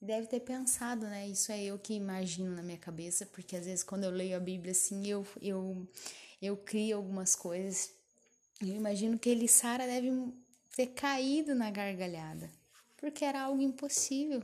[0.00, 1.28] deve ter pensado, né?
[1.28, 4.40] Isso é eu que imagino na minha cabeça, porque às vezes quando eu leio a
[4.40, 5.86] Bíblia assim, eu eu
[6.40, 7.90] eu crio algumas coisas
[8.70, 10.10] eu imagino que ele Sara deve
[10.76, 12.50] ter caído na gargalhada,
[12.96, 14.42] porque era algo impossível.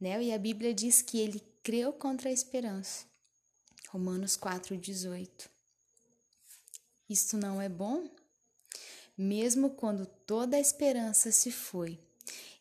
[0.00, 0.22] Né?
[0.22, 3.04] E a Bíblia diz que ele creu contra a esperança.
[3.88, 5.48] Romanos 4:18.
[7.08, 8.08] Isto não é bom?
[9.16, 11.98] Mesmo quando toda a esperança se foi,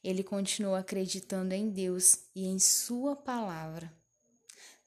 [0.03, 3.91] ele continuou acreditando em Deus e em Sua palavra.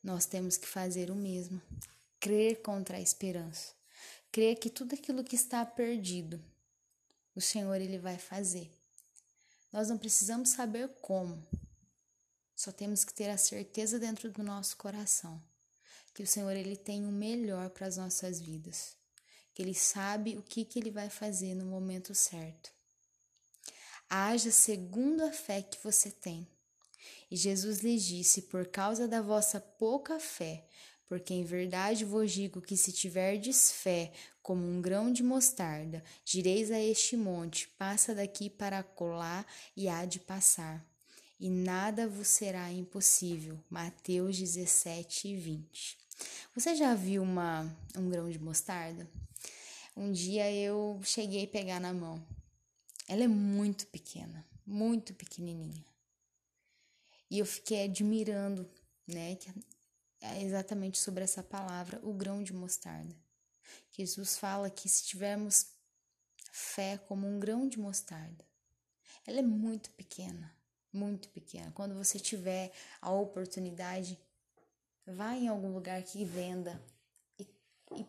[0.02, 1.60] Nós temos que fazer o mesmo,
[2.20, 3.77] crer contra a esperança.
[4.30, 6.42] Crer que tudo aquilo que está perdido,
[7.34, 8.70] o Senhor ele vai fazer.
[9.72, 11.46] Nós não precisamos saber como.
[12.54, 15.42] Só temos que ter a certeza dentro do nosso coração
[16.18, 18.96] que o Senhor ele tem o melhor para as nossas vidas,
[19.54, 22.72] que ele sabe o que que ele vai fazer no momento certo.
[24.10, 26.48] Haja segundo a fé que você tem.
[27.30, 30.66] E Jesus lhes disse: Por causa da vossa pouca fé,
[31.08, 36.70] porque em verdade vos digo que se tiverdes fé como um grão de mostarda, direis
[36.70, 40.86] a este monte: passa daqui para colar, e há de passar.
[41.40, 43.58] E nada vos será impossível.
[43.70, 45.98] Mateus 17, 20.
[46.54, 47.64] Você já viu uma,
[47.96, 49.08] um grão de mostarda?
[49.96, 52.24] Um dia eu cheguei a pegar na mão.
[53.06, 55.84] Ela é muito pequena, muito pequenininha.
[57.30, 58.68] E eu fiquei admirando,
[59.06, 59.36] né?
[60.20, 63.14] É exatamente sobre essa palavra, o grão de mostarda.
[63.92, 65.72] Jesus fala que se tivermos
[66.52, 68.44] fé como um grão de mostarda,
[69.26, 70.54] ela é muito pequena,
[70.92, 71.70] muito pequena.
[71.72, 74.18] Quando você tiver a oportunidade,
[75.06, 76.82] vá em algum lugar que venda
[77.38, 77.46] e,
[77.94, 78.06] e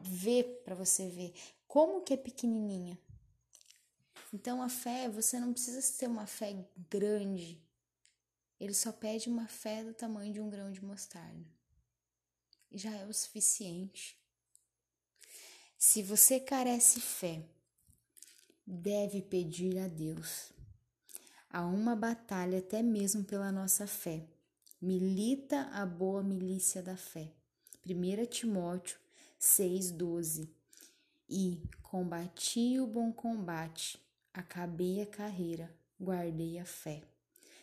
[0.00, 1.34] vê para você ver
[1.66, 2.98] como que é pequenininha.
[4.32, 6.54] Então a fé, você não precisa ter uma fé
[6.90, 7.62] grande,
[8.60, 11.46] ele só pede uma fé do tamanho de um grão de mostarda.
[12.72, 14.18] Já é o suficiente.
[15.76, 17.42] Se você carece fé,
[18.66, 20.52] deve pedir a Deus.
[21.48, 24.26] Há uma batalha até mesmo pela nossa fé.
[24.80, 27.32] Milita a boa milícia da fé.
[27.86, 28.98] 1 Timóteo
[29.40, 30.50] 6,12
[31.28, 33.98] E combati o bom combate,
[34.34, 37.02] acabei a carreira, guardei a fé.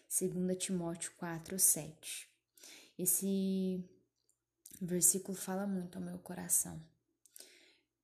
[0.09, 2.29] 2 Timóteo 4, 7.
[2.97, 3.83] Esse
[4.81, 6.81] versículo fala muito ao meu coração.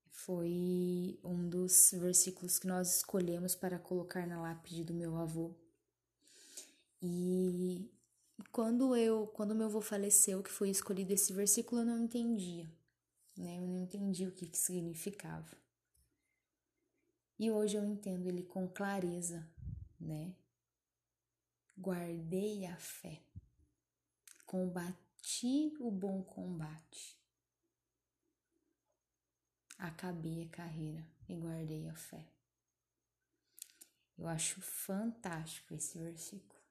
[0.09, 5.55] Foi um dos versículos que nós escolhemos para colocar na lápide do meu avô.
[7.01, 7.89] E
[8.51, 12.69] quando eu, quando meu avô faleceu, que foi escolhido esse versículo, eu não entendia,
[13.35, 13.57] né?
[13.57, 15.57] Eu não entendi o que, que significava.
[17.39, 19.47] E hoje eu entendo ele com clareza,
[19.99, 20.35] né?
[21.81, 23.19] Guardei a fé,
[24.45, 27.19] combati o bom combate,
[29.79, 32.23] acabei a carreira e guardei a fé.
[34.15, 36.61] Eu acho fantástico esse versículo.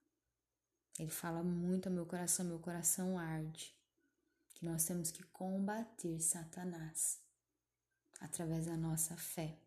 [0.96, 3.74] Ele fala muito ao meu coração, meu coração arde,
[4.54, 7.20] que nós temos que combater Satanás
[8.20, 9.58] através da nossa fé.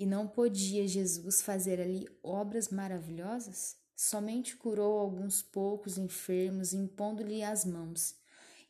[0.00, 3.76] E não podia Jesus fazer ali obras maravilhosas?
[3.94, 8.14] Somente curou alguns poucos enfermos, impondo-lhe as mãos,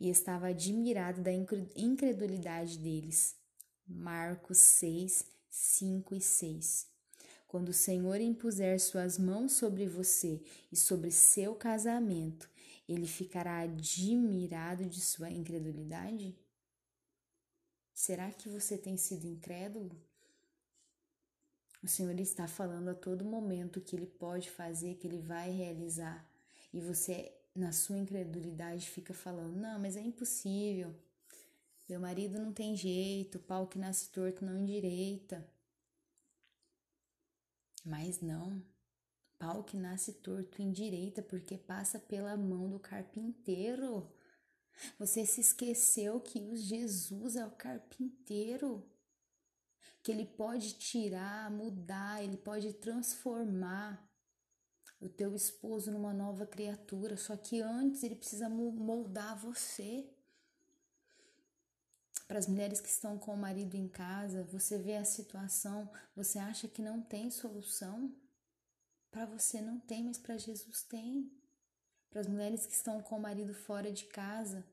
[0.01, 3.37] e estava admirado da incredulidade deles.
[3.87, 6.89] Marcos 6, 5 e 6.
[7.47, 12.51] Quando o Senhor impuser suas mãos sobre você e sobre seu casamento,
[12.89, 16.37] ele ficará admirado de sua incredulidade?
[17.95, 20.10] Será que você tem sido incrédulo?
[21.83, 26.29] O Senhor está falando a todo momento que Ele pode fazer, que Ele vai realizar.
[26.73, 30.95] E você, na sua incredulidade, fica falando: não, mas é impossível.
[31.89, 35.45] Meu marido não tem jeito, o pau que nasce torto não endireita.
[37.85, 38.63] Mas não.
[39.39, 44.07] Pau que nasce torto endireita porque passa pela mão do carpinteiro.
[44.99, 48.87] Você se esqueceu que o Jesus é o carpinteiro,
[50.03, 54.09] que ele pode tirar, mudar, ele pode transformar
[55.01, 60.07] o teu esposo numa nova criatura, só que antes ele precisa moldar você.
[62.29, 66.39] Para as mulheres que estão com o marido em casa, você vê a situação, você
[66.39, 68.15] acha que não tem solução?
[69.11, 71.33] Para você não tem, mas para Jesus tem.
[72.11, 74.65] Para as mulheres que estão com o marido fora de casa,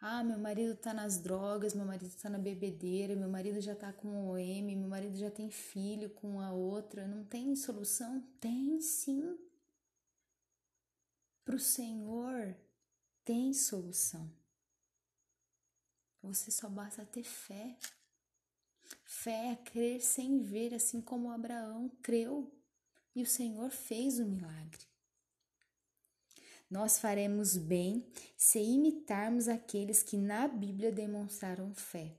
[0.00, 3.92] ah, meu marido tá nas drogas, meu marido tá na bebedeira, meu marido já tá
[3.92, 7.06] com OM, meu marido já tem filho com a outra.
[7.08, 8.20] Não tem solução?
[8.38, 9.38] Tem sim.
[11.44, 12.54] Para o Senhor
[13.24, 14.30] tem solução.
[16.22, 17.78] Você só basta ter fé.
[19.04, 22.52] Fé é crer sem ver, assim como Abraão creu
[23.14, 24.86] e o Senhor fez o milagre.
[26.68, 28.04] Nós faremos bem
[28.36, 32.16] se imitarmos aqueles que na Bíblia demonstraram fé.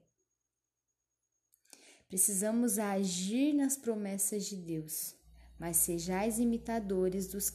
[2.07, 5.13] Precisamos agir nas promessas de Deus,
[5.59, 7.51] mas sejais imitadores dos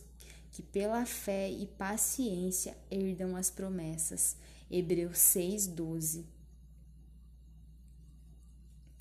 [0.50, 4.36] que pela fé e paciência herdam as promessas.
[4.70, 6.26] Hebreus 6:12.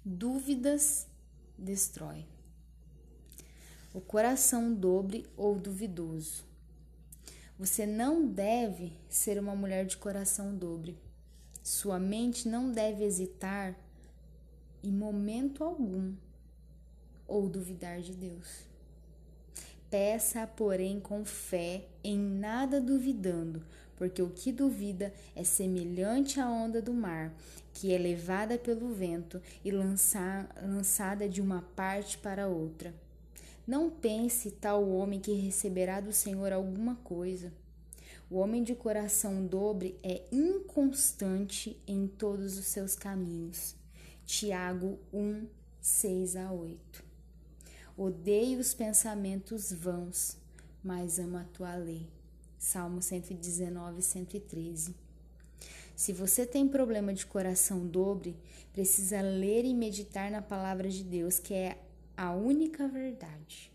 [0.03, 1.07] Dúvidas
[1.57, 2.25] destrói.
[3.93, 6.50] O coração dobre ou duvidoso.
[7.57, 10.97] Você não deve ser uma mulher de coração dobre.
[11.63, 13.77] Sua mente não deve hesitar
[14.83, 16.15] em momento algum
[17.27, 18.65] ou duvidar de Deus.
[19.89, 23.63] Peça, porém, com fé, em nada duvidando,
[23.95, 27.33] porque o que duvida é semelhante à onda do mar,
[27.73, 32.93] que é levada pelo vento e lança, lançada de uma parte para outra.
[33.71, 37.53] Não pense tal homem que receberá do Senhor alguma coisa.
[38.29, 43.73] O homem de coração dobre é inconstante em todos os seus caminhos.
[44.25, 45.47] Tiago 1,
[45.79, 47.01] 6 a 8.
[47.95, 50.35] Odeio os pensamentos vãos,
[50.83, 52.09] mas amo a tua lei.
[52.59, 54.93] Salmo 119, 113.
[55.95, 58.35] Se você tem problema de coração dobre,
[58.73, 61.77] precisa ler e meditar na palavra de Deus, que é
[62.15, 63.71] a única verdade.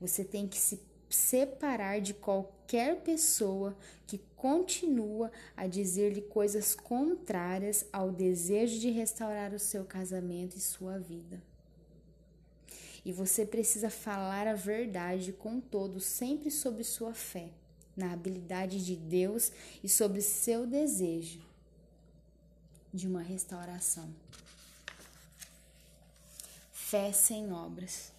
[0.00, 8.10] Você tem que se separar de qualquer pessoa que continua a dizer-lhe coisas contrárias ao
[8.10, 11.40] desejo de restaurar o seu casamento e sua vida.
[13.04, 17.50] E você precisa falar a verdade com todos, sempre sobre sua fé,
[17.96, 19.52] na habilidade de Deus
[19.82, 21.40] e sobre seu desejo
[22.92, 24.12] de uma restauração
[26.88, 28.12] fé sem obras.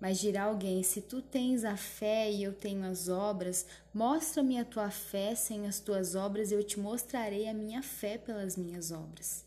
[0.00, 3.64] Mas dirá alguém: se tu tens a fé e eu tenho as obras,
[3.94, 8.56] mostra-me a tua fé sem as tuas obras, eu te mostrarei a minha fé pelas
[8.56, 9.44] minhas obras.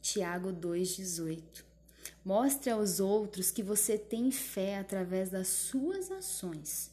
[0.00, 1.64] Tiago 2,18
[2.24, 6.90] Mostre aos outros que você tem fé através das suas ações.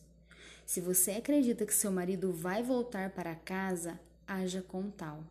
[0.65, 5.23] Se você acredita que seu marido vai voltar para casa, haja com tal.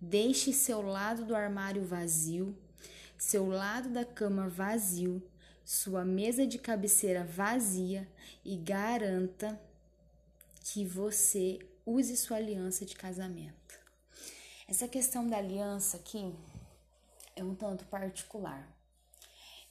[0.00, 2.54] Deixe seu lado do armário vazio
[3.18, 5.22] seu lado da cama vazio,
[5.64, 8.08] sua mesa de cabeceira vazia
[8.44, 9.60] e garanta
[10.64, 13.78] que você use sua aliança de casamento.
[14.68, 16.34] Essa questão da aliança aqui
[17.34, 18.68] é um tanto particular.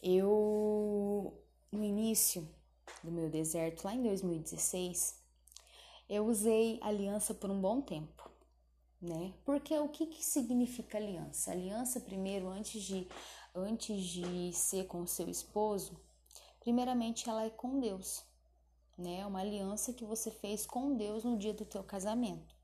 [0.01, 1.33] Eu,
[1.71, 2.47] no início
[3.03, 5.17] do meu deserto, lá em 2016,
[6.09, 8.29] eu usei aliança por um bom tempo,
[9.01, 9.33] né?
[9.43, 11.51] Porque o que, que significa aliança?
[11.51, 13.07] Aliança, primeiro, antes de
[13.57, 15.99] antes de ser com o seu esposo,
[16.59, 18.23] primeiramente ela é com Deus,
[18.97, 19.25] né?
[19.25, 22.55] Uma aliança que você fez com Deus no dia do teu casamento.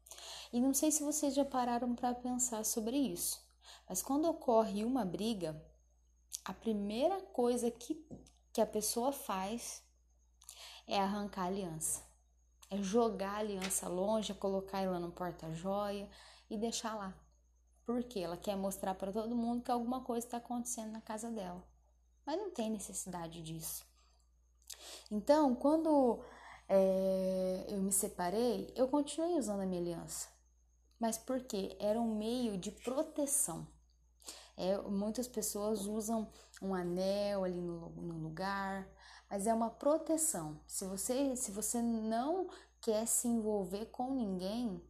[0.52, 3.44] E não sei se vocês já pararam para pensar sobre isso,
[3.88, 5.60] mas quando ocorre uma briga,
[6.46, 8.06] a primeira coisa que,
[8.52, 9.84] que a pessoa faz
[10.86, 12.04] é arrancar a aliança.
[12.70, 16.10] É jogar a aliança longe, é colocar ela no porta-joia
[16.50, 17.23] e deixar lá.
[17.86, 21.64] Porque ela quer mostrar para todo mundo que alguma coisa está acontecendo na casa dela.
[22.26, 23.86] Mas não tem necessidade disso.
[25.12, 26.24] Então, quando
[26.70, 30.30] é, eu me separei, eu continuei usando a minha aliança.
[31.00, 31.76] Mas por quê?
[31.80, 33.68] Era um meio de proteção.
[34.56, 36.30] É, muitas pessoas usam
[36.62, 38.88] um anel ali no, no lugar,
[39.30, 40.60] mas é uma proteção.
[40.68, 42.48] Se você, se você não
[42.80, 44.82] quer se envolver com ninguém,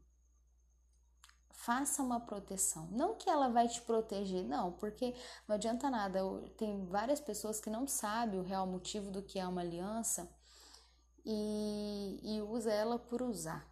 [1.63, 2.87] faça uma proteção.
[2.91, 5.15] Não que ela vai te proteger, não, porque
[5.47, 6.19] não adianta nada.
[6.57, 10.29] Tem várias pessoas que não sabem o real motivo do que é uma aliança
[11.25, 13.65] e, e usa ela por usar.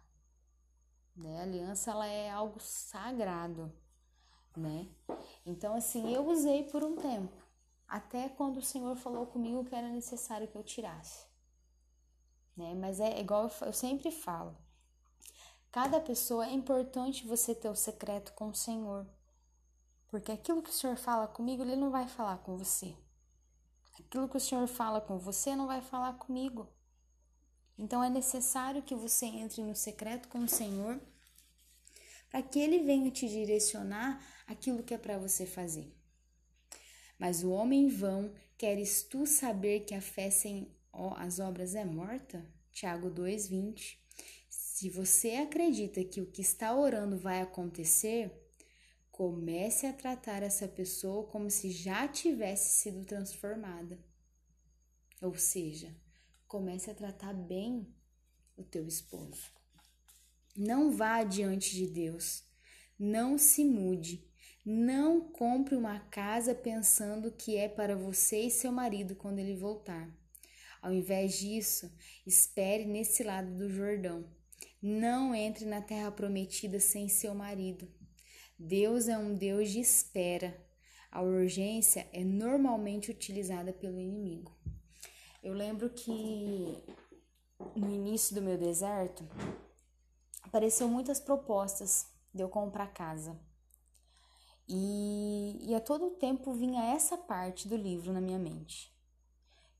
[1.14, 1.40] Né?
[1.40, 3.70] A aliança ela é algo sagrado,
[4.56, 4.88] né?
[5.44, 7.36] Então assim, eu usei por um tempo,
[7.86, 11.26] até quando o Senhor falou comigo que era necessário que eu tirasse.
[12.56, 12.74] Né?
[12.74, 14.56] Mas é igual eu sempre falo.
[15.72, 19.06] Cada pessoa é importante você ter o secreto com o Senhor.
[20.06, 22.94] Porque aquilo que o Senhor fala comigo, ele não vai falar com você.
[23.98, 26.68] Aquilo que o Senhor fala com você não vai falar comigo.
[27.78, 31.00] Então é necessário que você entre no secreto com o Senhor
[32.28, 35.90] para que ele venha te direcionar aquilo que é para você fazer.
[37.18, 40.70] Mas o homem vão, queres tu saber que a fé sem
[41.16, 42.46] as obras é morta?
[42.70, 44.01] Tiago 2:20.
[44.82, 48.32] Se você acredita que o que está orando vai acontecer,
[49.12, 53.96] comece a tratar essa pessoa como se já tivesse sido transformada.
[55.20, 55.94] Ou seja,
[56.48, 57.94] comece a tratar bem
[58.56, 59.52] o teu esposo.
[60.56, 62.42] Não vá diante de Deus.
[62.98, 64.28] Não se mude.
[64.66, 70.12] Não compre uma casa pensando que é para você e seu marido quando ele voltar.
[70.80, 71.88] Ao invés disso,
[72.26, 74.41] espere nesse lado do Jordão.
[74.82, 77.88] Não entre na terra prometida sem seu marido.
[78.58, 80.60] Deus é um Deus de espera.
[81.08, 84.52] A urgência é normalmente utilizada pelo inimigo.
[85.40, 86.82] Eu lembro que
[87.76, 89.24] no início do meu deserto
[90.42, 93.38] apareceu muitas propostas de eu comprar casa.
[94.68, 98.92] E, e a todo tempo vinha essa parte do livro na minha mente,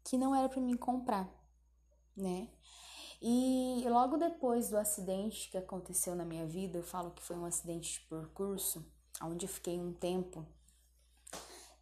[0.05, 1.29] que não era para mim comprar,
[2.17, 2.49] né?
[3.25, 7.45] E logo depois do acidente que aconteceu na minha vida, eu falo que foi um
[7.45, 8.85] acidente de percurso,
[9.23, 10.45] onde eu fiquei um tempo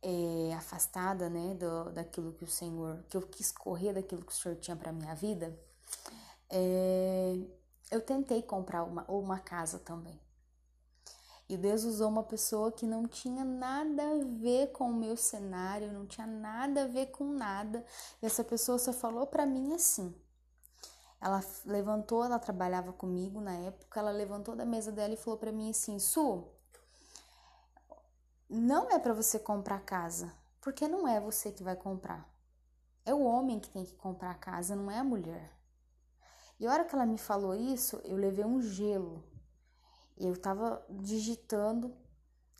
[0.03, 4.34] é, afastada, né, do, daquilo que o Senhor, que eu quis correr daquilo que o
[4.34, 5.59] Senhor tinha para minha vida,
[6.51, 7.38] é,
[7.91, 10.20] eu tentei comprar uma, uma casa também.
[11.49, 15.91] E Deus usou uma pessoa que não tinha nada a ver com o meu cenário,
[15.91, 17.82] não tinha nada a ver com nada.
[18.22, 20.14] E essa pessoa só falou para mim assim.
[21.21, 25.53] Ela levantou, ela trabalhava comigo na época, ela levantou da mesa dela e falou para
[25.53, 26.49] mim assim: "Su,
[28.49, 32.29] não é para você comprar casa, porque não é você que vai comprar.
[33.05, 35.53] É o homem que tem que comprar a casa, não é a mulher.
[36.59, 39.25] E a hora que ela me falou isso, eu levei um gelo.
[40.18, 41.97] Eu tava digitando.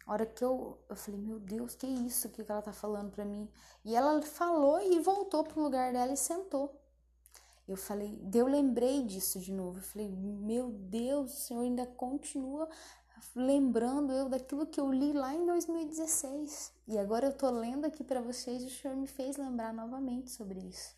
[0.07, 3.25] A hora que eu, eu falei, meu Deus, que isso que ela tá falando para
[3.25, 3.51] mim?
[3.85, 6.80] E ela falou e voltou pro lugar dela e sentou.
[7.71, 9.79] Eu falei, eu lembrei disso de novo.
[9.79, 12.69] Eu falei, meu Deus, o Senhor ainda continua
[13.33, 16.73] lembrando eu daquilo que eu li lá em 2016.
[16.89, 20.31] E agora eu tô lendo aqui para vocês e o Senhor me fez lembrar novamente
[20.31, 20.97] sobre isso.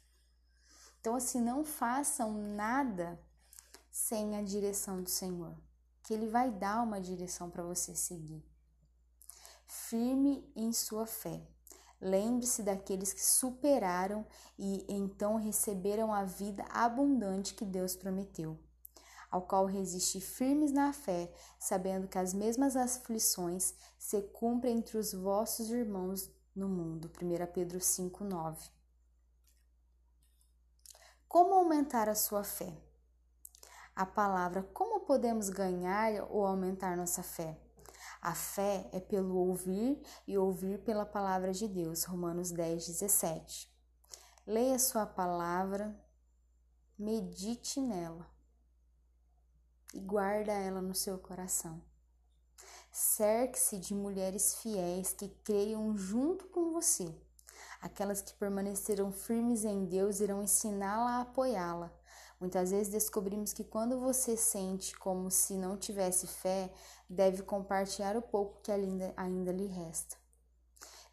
[0.98, 3.20] Então, assim, não façam nada
[3.90, 5.54] sem a direção do Senhor,
[6.02, 8.42] que Ele vai dar uma direção para você seguir.
[9.66, 11.46] Firme em sua fé.
[12.04, 14.26] Lembre-se daqueles que superaram
[14.58, 18.58] e então receberam a vida abundante que Deus prometeu
[19.32, 25.14] ao qual resistir firmes na fé, sabendo que as mesmas aflições se cumprem entre os
[25.14, 27.10] vossos irmãos no mundo.
[27.20, 28.68] 1 Pedro 5, 9.
[31.26, 32.76] Como aumentar a sua fé?
[33.96, 37.58] A palavra como podemos ganhar ou aumentar nossa fé?
[38.22, 42.04] A fé é pelo ouvir e ouvir pela palavra de Deus.
[42.04, 43.68] Romanos 10, 17.
[44.46, 45.92] Leia sua palavra,
[46.96, 48.30] medite nela
[49.92, 51.82] e guarda ela no seu coração.
[52.92, 57.12] Cerque-se de mulheres fiéis que creiam junto com você.
[57.80, 61.92] Aquelas que permaneceram firmes em Deus irão ensiná-la a apoiá-la.
[62.42, 66.72] Muitas vezes descobrimos que quando você sente como se não tivesse fé,
[67.08, 70.16] deve compartilhar o pouco que ainda, ainda lhe resta.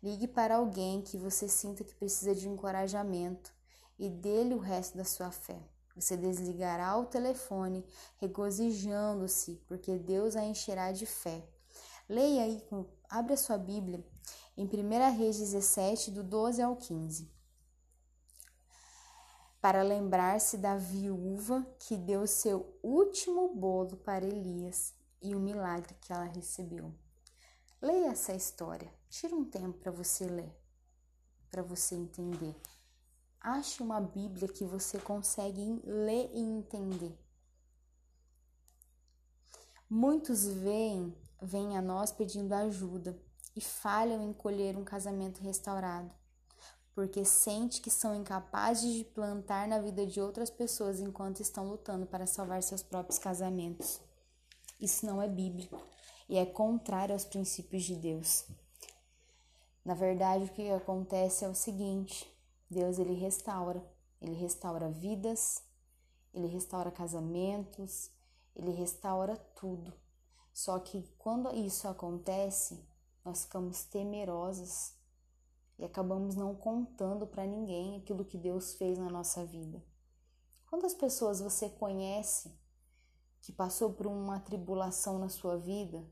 [0.02, 3.54] Ligue para alguém que você sinta que precisa de encorajamento
[4.00, 5.62] e dê-lhe o resto da sua fé.
[5.96, 7.86] Você desligará o telefone,
[8.18, 11.48] regozijando-se, porque Deus a encherá de fé.
[12.10, 12.64] Leia aí,
[13.08, 14.04] abre a sua Bíblia
[14.58, 17.39] em 1 Reis 17, do 12 ao 15.
[19.62, 26.14] Para lembrar-se da viúva que deu seu último bolo para Elias e o milagre que
[26.14, 26.94] ela recebeu.
[27.82, 28.94] Leia essa história.
[29.10, 30.56] Tira um tempo para você ler,
[31.50, 32.56] para você entender.
[33.42, 37.18] Ache uma Bíblia que você consegue ler e entender.
[39.90, 43.18] Muitos vêm, vêm a nós pedindo ajuda
[43.56, 46.14] e falham em colher um casamento restaurado,
[47.00, 52.06] porque sente que são incapazes de plantar na vida de outras pessoas enquanto estão lutando
[52.06, 54.02] para salvar seus próprios casamentos.
[54.82, 55.82] Isso não é bíblico
[56.28, 58.46] e é contrário aos princípios de Deus.
[59.86, 62.30] Na verdade, o que acontece é o seguinte:
[62.70, 63.82] Deus ele restaura,
[64.20, 65.64] ele restaura vidas,
[66.34, 68.12] ele restaura casamentos,
[68.54, 69.94] ele restaura tudo.
[70.52, 72.86] Só que quando isso acontece,
[73.24, 74.99] nós ficamos temerosos
[75.80, 79.82] e acabamos não contando para ninguém aquilo que Deus fez na nossa vida.
[80.70, 82.54] Quantas pessoas você conhece
[83.42, 86.06] que passou por uma tribulação na sua vida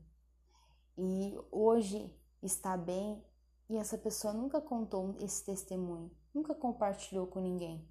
[0.96, 2.12] e hoje
[2.42, 3.22] está bem
[3.68, 7.86] e essa pessoa nunca contou esse testemunho, nunca compartilhou com ninguém,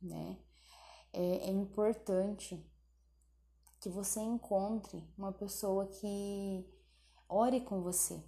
[0.00, 0.38] né?
[1.12, 2.66] É, é importante
[3.78, 6.66] que você encontre uma pessoa que
[7.28, 8.24] ore com você,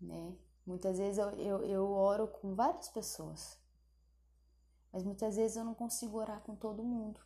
[0.00, 0.36] né?
[0.66, 3.58] Muitas vezes eu, eu, eu oro com várias pessoas,
[4.92, 7.20] mas muitas vezes eu não consigo orar com todo mundo.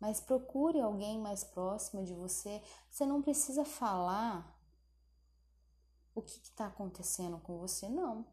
[0.00, 2.62] Mas procure alguém mais próximo de você.
[2.90, 4.54] Você não precisa falar
[6.14, 8.26] o que está acontecendo com você, não.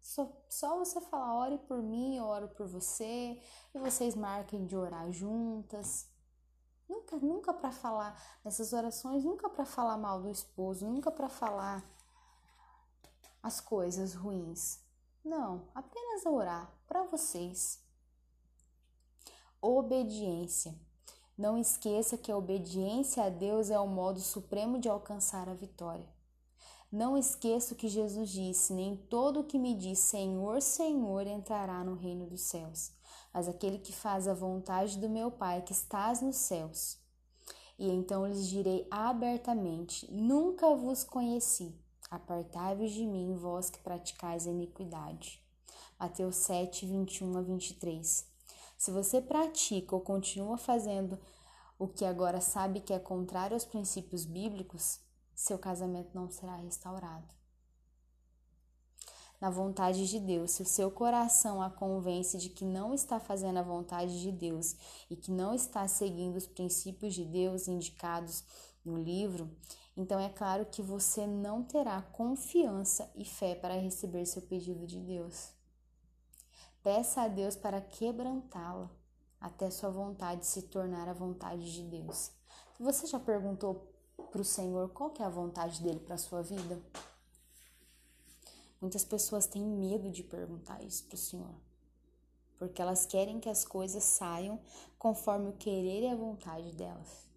[0.00, 3.40] Só, só você falar, ore por mim, eu oro por você,
[3.74, 6.08] e vocês marquem de orar juntas.
[6.88, 11.84] Nunca, nunca para falar nessas orações, nunca para falar mal do esposo, nunca para falar
[13.42, 14.80] as coisas ruins.
[15.24, 17.80] Não, apenas orar para vocês.
[19.60, 20.74] Obediência.
[21.36, 26.08] Não esqueça que a obediência a Deus é o modo supremo de alcançar a vitória.
[26.90, 31.84] Não esqueça o que Jesus disse: Nem todo o que me diz Senhor, Senhor entrará
[31.84, 32.92] no reino dos céus,
[33.32, 36.98] mas aquele que faz a vontade do meu Pai que estás nos céus.
[37.78, 41.78] E então lhes direi abertamente: Nunca vos conheci.
[42.10, 45.42] Apartai-vos de mim, vós que praticais a iniquidade.
[45.98, 48.26] Mateus 7, 21 a 23.
[48.78, 51.18] Se você pratica ou continua fazendo
[51.78, 55.00] o que agora sabe que é contrário aos princípios bíblicos,
[55.34, 57.38] seu casamento não será restaurado.
[59.40, 63.58] Na vontade de Deus, se o seu coração a convence de que não está fazendo
[63.58, 64.74] a vontade de Deus
[65.08, 68.42] e que não está seguindo os princípios de Deus indicados
[68.84, 69.48] no livro,
[70.00, 75.00] então é claro que você não terá confiança e fé para receber seu pedido de
[75.00, 75.50] Deus.
[76.84, 78.88] Peça a Deus para quebrantá-la
[79.40, 82.30] até sua vontade se tornar a vontade de Deus.
[82.78, 83.92] Você já perguntou
[84.30, 86.80] para o Senhor qual é a vontade dele para a sua vida?
[88.80, 91.56] Muitas pessoas têm medo de perguntar isso para o Senhor,
[92.56, 94.60] porque elas querem que as coisas saiam
[94.96, 97.27] conforme o querer e a vontade delas.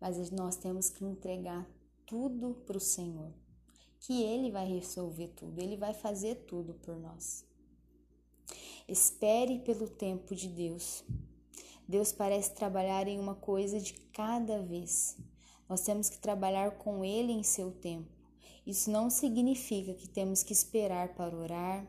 [0.00, 1.68] Mas nós temos que entregar
[2.06, 3.32] tudo para o Senhor,
[4.00, 7.44] que Ele vai resolver tudo, Ele vai fazer tudo por nós.
[8.86, 11.04] Espere pelo tempo de Deus.
[11.86, 15.16] Deus parece trabalhar em uma coisa de cada vez.
[15.68, 18.10] Nós temos que trabalhar com Ele em seu tempo.
[18.66, 21.86] Isso não significa que temos que esperar para orar,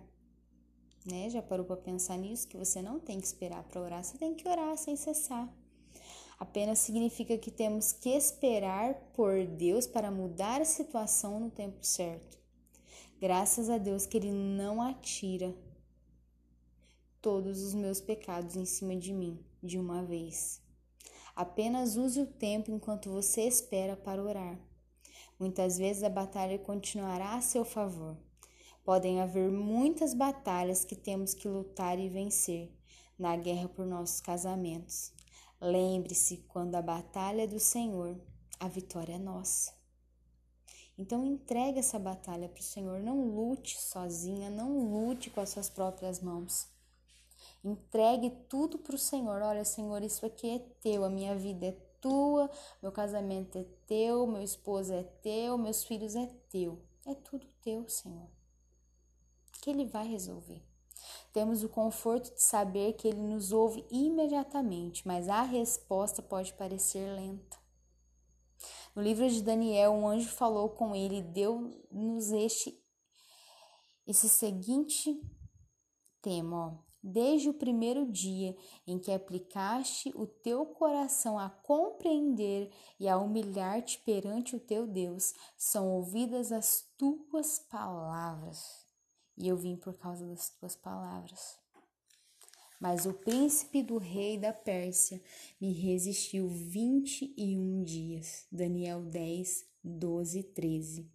[1.05, 1.29] né?
[1.29, 2.47] Já parou para pensar nisso?
[2.47, 5.53] Que você não tem que esperar para orar, você tem que orar sem cessar.
[6.39, 12.37] Apenas significa que temos que esperar por Deus para mudar a situação no tempo certo.
[13.19, 15.53] Graças a Deus que Ele não atira
[17.21, 20.61] todos os meus pecados em cima de mim de uma vez.
[21.35, 24.57] Apenas use o tempo enquanto você espera para orar.
[25.37, 28.17] Muitas vezes a batalha continuará a seu favor.
[28.83, 32.71] Podem haver muitas batalhas que temos que lutar e vencer
[33.17, 35.13] na guerra por nossos casamentos.
[35.61, 38.19] Lembre-se, quando a batalha é do Senhor,
[38.59, 39.73] a vitória é nossa.
[40.97, 42.99] Então entregue essa batalha para o Senhor.
[42.99, 46.67] Não lute sozinha, não lute com as suas próprias mãos.
[47.63, 49.41] Entregue tudo para o Senhor.
[49.41, 52.49] Olha, Senhor, isso aqui é teu, a minha vida é tua,
[52.81, 56.81] meu casamento é teu, meu esposo é teu, meus filhos é teu.
[57.05, 58.29] É tudo teu, Senhor.
[59.61, 60.68] Que Ele vai resolver.
[61.33, 67.13] Temos o conforto de saber que Ele nos ouve imediatamente, mas a resposta pode parecer
[67.15, 67.57] lenta.
[68.95, 72.77] No livro de Daniel, um anjo falou com ele e deu-nos este
[74.05, 75.21] esse seguinte
[76.21, 83.07] tema, ó desde o primeiro dia em que aplicaste o teu coração a compreender e
[83.07, 88.78] a humilhar-te perante o teu Deus, são ouvidas as tuas palavras.
[89.39, 91.57] E eu vim por causa das tuas palavras.
[92.79, 95.21] Mas o príncipe do rei da Pérsia
[95.59, 98.45] me resistiu vinte e um dias.
[98.51, 101.11] Daniel 10, 12 e 13.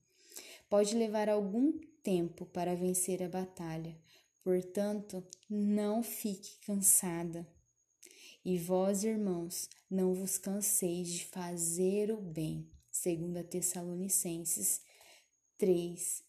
[0.69, 3.97] Pode levar algum tempo para vencer a batalha,
[4.43, 7.47] portanto, não fique cansada.
[8.45, 12.71] E vós, irmãos, não vos canseis de fazer o bem.
[12.91, 14.83] Segundo Tessalonicenses
[15.57, 16.23] 3,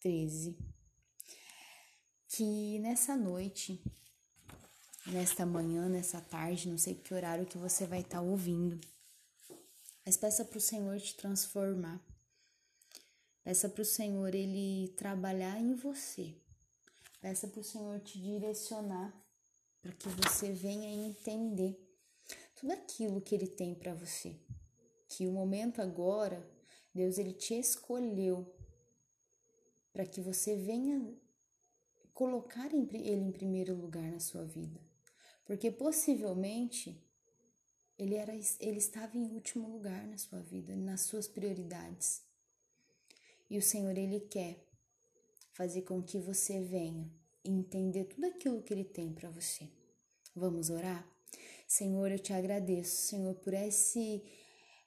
[0.00, 0.75] 13.
[2.28, 3.82] Que nessa noite,
[5.06, 8.80] nesta manhã, nessa tarde, não sei que horário que você vai estar ouvindo,
[10.04, 12.00] mas peça para o Senhor te transformar.
[13.42, 16.34] Peça para o Senhor ele trabalhar em você.
[17.20, 19.14] Peça para o Senhor te direcionar
[19.80, 21.76] para que você venha entender
[22.56, 24.36] tudo aquilo que ele tem para você.
[25.08, 26.44] Que o momento agora,
[26.92, 28.52] Deus ele te escolheu
[29.92, 31.16] para que você venha
[32.16, 34.80] colocar ele em primeiro lugar na sua vida.
[35.44, 36.98] Porque possivelmente
[37.98, 42.22] ele era ele estava em último lugar na sua vida, nas suas prioridades.
[43.50, 44.56] E o Senhor ele quer
[45.52, 47.06] fazer com que você venha
[47.44, 49.68] entender tudo aquilo que ele tem para você.
[50.34, 51.06] Vamos orar?
[51.68, 54.24] Senhor, eu te agradeço, Senhor, por esse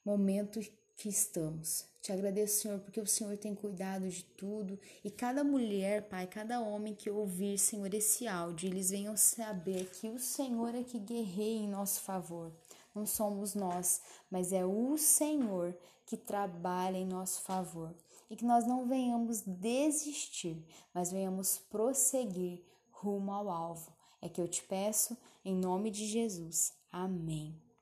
[0.04, 0.60] momento
[1.00, 1.86] que estamos.
[2.02, 6.62] Te agradeço, Senhor, porque o Senhor tem cuidado de tudo e cada mulher, Pai, cada
[6.62, 11.60] homem que ouvir, Senhor, esse áudio, eles venham saber que o Senhor é que guerreia
[11.60, 12.52] em nosso favor.
[12.94, 15.76] Não somos nós, mas é o Senhor
[16.06, 17.96] que trabalha em nosso favor.
[18.30, 24.48] E que nós não venhamos desistir, mas venhamos prosseguir rumo ao alvo é que eu
[24.48, 26.74] te peço em nome de Jesus.
[26.92, 27.69] Amém.